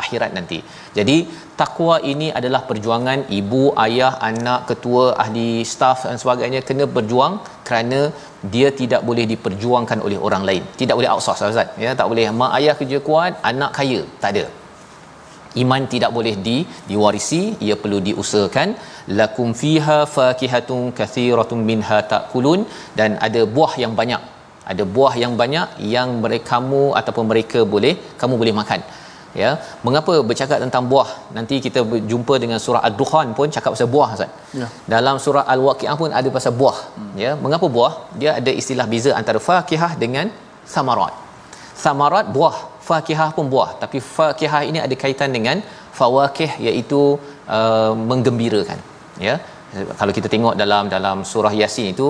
[0.00, 0.58] akhirat nanti.
[0.98, 1.16] Jadi
[1.60, 7.34] takwa ini adalah perjuangan ibu, ayah, anak, ketua, ahli staf dan sebagainya kena berjuang
[7.68, 8.00] kerana
[8.54, 10.64] dia tidak boleh diperjuangkan oleh orang lain.
[10.80, 11.74] Tidak boleh outsource Ustaz.
[11.84, 14.00] Ya, tak boleh mak ayah kerja kuat, anak kaya.
[14.22, 14.44] Tak ada.
[15.62, 16.56] Iman tidak boleh di
[16.90, 18.68] diwarisi, ia perlu diusahakan.
[19.18, 22.62] Lakum fiha fakihatun kathiratun minha takulun.
[22.98, 24.22] Dan ada buah yang banyak.
[24.72, 28.80] Ada buah yang banyak yang mereka kamu ataupun mereka boleh kamu boleh makan.
[29.42, 29.50] Ya.
[29.86, 31.08] Mengapa bercakap tentang buah?
[31.36, 34.30] Nanti kita berjumpa dengan surah ad-dukhan pun cakap pasal buah Ustaz.
[34.60, 34.66] Ya.
[34.94, 36.78] Dalam surah al-waqiah pun ada pasal buah.
[36.96, 37.12] Hmm.
[37.24, 37.32] ya.
[37.44, 37.92] Mengapa buah?
[38.20, 40.28] Dia ada istilah beza antara fakihah dengan
[40.74, 41.14] samarat.
[41.84, 42.56] Samarat buah
[42.88, 43.70] fakihah pun buah.
[43.82, 45.56] Tapi fakihah ini ada kaitan dengan
[45.98, 47.00] fawakih iaitu
[47.58, 48.78] uh, menggembirakan.
[49.28, 49.36] Ya?
[50.00, 52.06] Kalau kita tengok dalam dalam surah yasin itu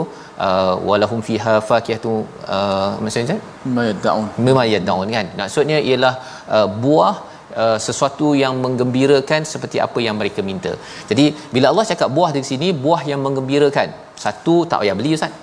[0.47, 2.13] uh, walahum fiha fakihatu
[2.57, 3.39] uh, maksudnya
[3.77, 4.27] mayadaun
[4.59, 5.27] mayadaun kan?
[5.41, 6.15] Maksudnya ialah
[6.57, 7.15] uh, buah
[7.63, 10.73] uh, sesuatu yang menggembirakan seperti apa yang mereka minta.
[11.11, 13.91] Jadi bila Allah cakap buah di sini buah yang menggembirakan.
[14.25, 15.35] Satu tak payah beli ustaz.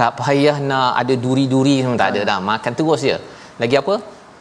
[0.00, 2.38] Tak payah nak ada duri-duri semua tak ada dah.
[2.50, 3.16] Makan terus je.
[3.62, 3.94] Lagi apa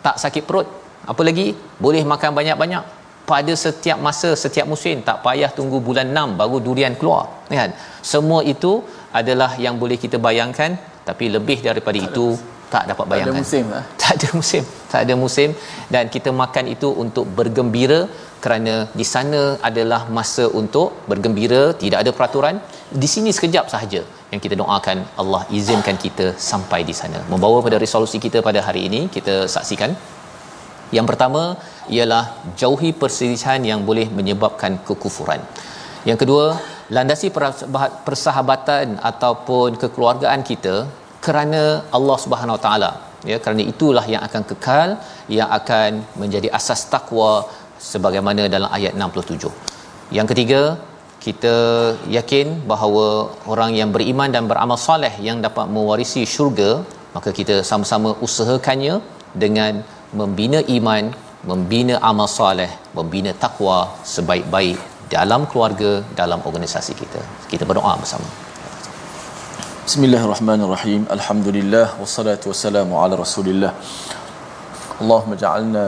[0.06, 0.68] tak sakit perut
[1.12, 1.48] apa lagi?
[1.84, 2.84] Boleh makan banyak-banyak.
[3.24, 7.24] Pada setiap masa setiap musim tak payah tunggu bulan 6 baru durian keluar.
[7.48, 7.72] Kan?
[8.14, 8.84] Semua itu
[9.20, 10.76] adalah yang boleh kita bayangkan
[11.08, 12.26] tapi lebih daripada tak itu
[12.74, 13.84] tak dapat bayangkan tak ada musim lah.
[14.02, 14.64] tak ada musim.
[14.92, 15.50] Tak ada musim.
[15.94, 18.00] Dan kita makan itu untuk bergembira
[18.44, 22.58] kerana di sana adalah masa untuk bergembira tidak ada peraturan
[23.04, 27.80] di sini sekejap sahaja yang kita doakan Allah izinkan kita sampai di sana membawa pada
[27.86, 29.94] resolusi kita pada hari ini kita saksikan
[30.98, 31.44] yang pertama
[31.96, 32.24] ialah
[32.62, 35.42] jauhi perselisihan yang boleh menyebabkan kekufuran.
[36.10, 36.46] Yang kedua,
[36.98, 37.28] landasi
[38.08, 40.76] persahabatan ataupun kekeluargaan kita
[41.26, 41.64] kerana
[41.98, 42.92] Allah Subhanahu Wa Taala.
[43.32, 44.90] Ya, kerana itulah yang akan kekal,
[45.38, 47.48] yang akan menjadi asas takwa
[47.92, 49.52] sebagaimana dalam ayat 67.
[50.18, 50.62] Yang ketiga,
[51.26, 51.56] kita
[52.18, 53.06] yakin bahawa
[53.54, 56.72] orang yang beriman dan beramal soleh yang dapat mewarisi syurga,
[57.16, 58.96] maka kita sama-sama usahakannya
[59.44, 59.84] dengan
[60.20, 61.04] membina iman,
[61.52, 63.78] membina amal soleh, membina takwa
[64.16, 64.80] sebaik-baik
[65.16, 67.22] dalam keluarga, dalam organisasi kita.
[67.52, 68.28] Kita berdoa bersama.
[69.88, 71.02] Bismillahirrahmanirrahim.
[71.16, 73.72] Alhamdulillah wassalatu wassalamu ala Rasulillah.
[74.99, 75.85] اللهم اجعلنا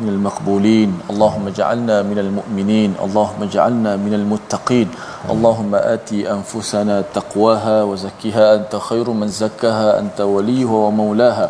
[0.00, 4.88] من المقبولين اللهم اجعلنا من المؤمنين اللهم اجعلنا من المتقين
[5.30, 11.46] اللهم آتي أنفسنا تقواها وزكها أنت خير من زكاها أنت وليها ومولاها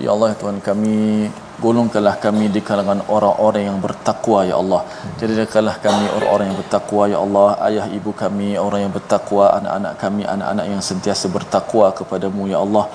[0.00, 1.28] Ya Allah Tuhan kami
[1.65, 4.81] golongkanlah kami di kalangan orang-orang yang bertakwa ya Allah.
[5.19, 7.47] Jadikanlah kami orang-orang yang bertakwa ya Allah.
[7.67, 12.85] Ayah ibu kami orang yang bertakwa, anak-anak kami anak-anak yang sentiasa bertakwa kepadamu ya Allah.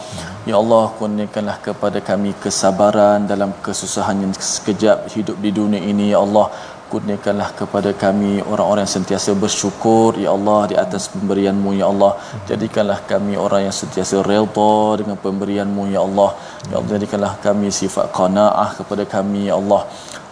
[0.50, 6.20] Ya Allah kurniakanlah kepada kami kesabaran dalam kesusahan yang sekejap hidup di dunia ini ya
[6.26, 6.46] Allah
[6.92, 12.12] kurniakanlah kepada kami orang-orang yang sentiasa bersyukur ya Allah di atas pemberianmu ya Allah.
[12.50, 16.30] Jadikanlah kami orang yang sentiasa redha dengan pemberianmu ya Allah.
[16.70, 19.82] Ya Allah jadikanlah kami sifat qanaah kepada kami ya Allah.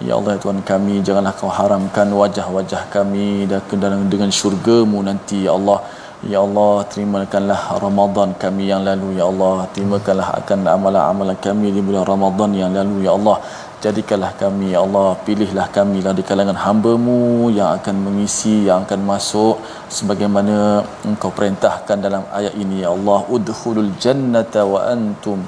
[0.09, 3.47] Ya Allah ya Tuhan kami janganlah kau haramkan wajah-wajah kami
[3.85, 5.81] dalam dengan syurgamu nanti ya Allah.
[6.27, 9.71] Ya Allah, terimakanlah Ramadan kami yang lalu, Ya Allah.
[9.71, 13.39] Terimakanlah akan amalan-amalan kami di bulan Ramadan yang lalu, Ya Allah
[13.85, 19.01] jadikanlah kami ya Allah pilihlah kami lah di kalangan hamba-Mu yang akan mengisi yang akan
[19.13, 19.57] masuk
[19.97, 23.21] sebagaimana Engkau perintahkan dalam ayat ini ya Allah.
[23.37, 25.41] Udkhulul jannata wa antum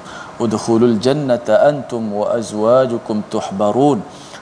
[0.44, 4.00] udkhulul jannata antum wa azwajukum tuhbarun.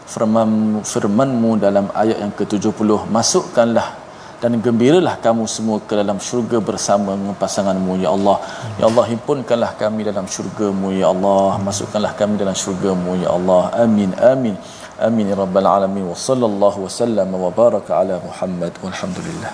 [0.08, 4.07] Firman firman-Mu dalam ayat yang ke-70 masukkanlah
[4.42, 8.36] dan gembiralah kamu semua ke dalam syurga bersama dengan pasanganmu ya Allah.
[8.80, 11.58] Ya Allah himpunkanlah kami dalam syurgamu ya Allah.
[11.68, 13.62] Masukkanlah kami dalam syurgamu ya Allah.
[13.84, 14.54] Amin amin.
[15.06, 16.06] Amin ya rabbal alamin.
[16.12, 18.72] Wa sallallahu wasallam wa baraka ala Muhammad.
[18.84, 19.50] Walhamdulillah.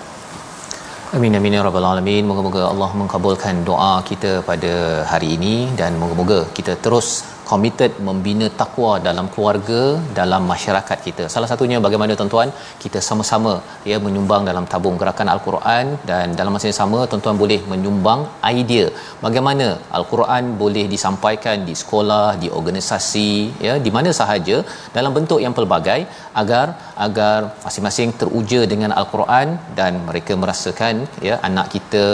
[1.17, 2.23] Amin amin ya rabbal alamin.
[2.29, 5.55] Moga-moga Allah mengabulkan doa kita pada hari ini.
[5.79, 9.81] Dan moga-moga kita terus committed membina takwa dalam keluarga
[10.19, 11.23] dalam masyarakat kita.
[11.35, 12.49] Salah satunya bagaimana tuan-tuan?
[12.83, 13.53] Kita sama-sama
[13.91, 18.21] ya menyumbang dalam tabung gerakan al-Quran dan dalam masa yang sama tuan-tuan boleh menyumbang
[18.59, 18.85] idea
[19.25, 19.67] bagaimana
[19.97, 23.29] al-Quran boleh disampaikan di sekolah di organisasi
[23.67, 24.57] ya di mana sahaja
[24.97, 25.99] dalam bentuk yang pelbagai
[26.41, 26.67] agar
[27.07, 29.47] agar masing-masing teruja dengan al-Quran
[29.79, 30.95] dan mereka merasakan
[31.27, 32.05] ya anak kita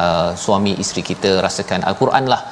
[0.00, 2.42] uh, suami isteri kita rasakan al-Quran lah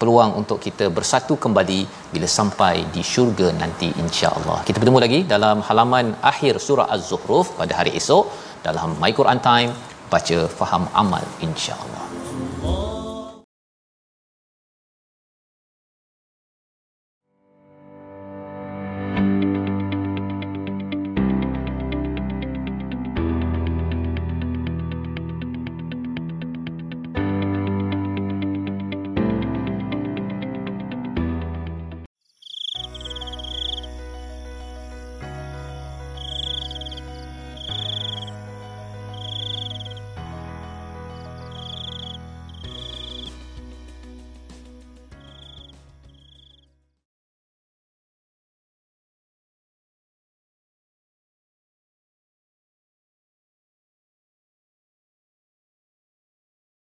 [0.00, 1.80] peluang untuk kita bersatu kembali
[2.12, 4.58] bila sampai di syurga nanti insya-Allah.
[4.68, 8.24] Kita bertemu lagi dalam halaman akhir surah Az-Zukhruf pada hari esok
[8.66, 9.72] dalam My Quran Time
[10.12, 12.04] baca faham amal insya-Allah.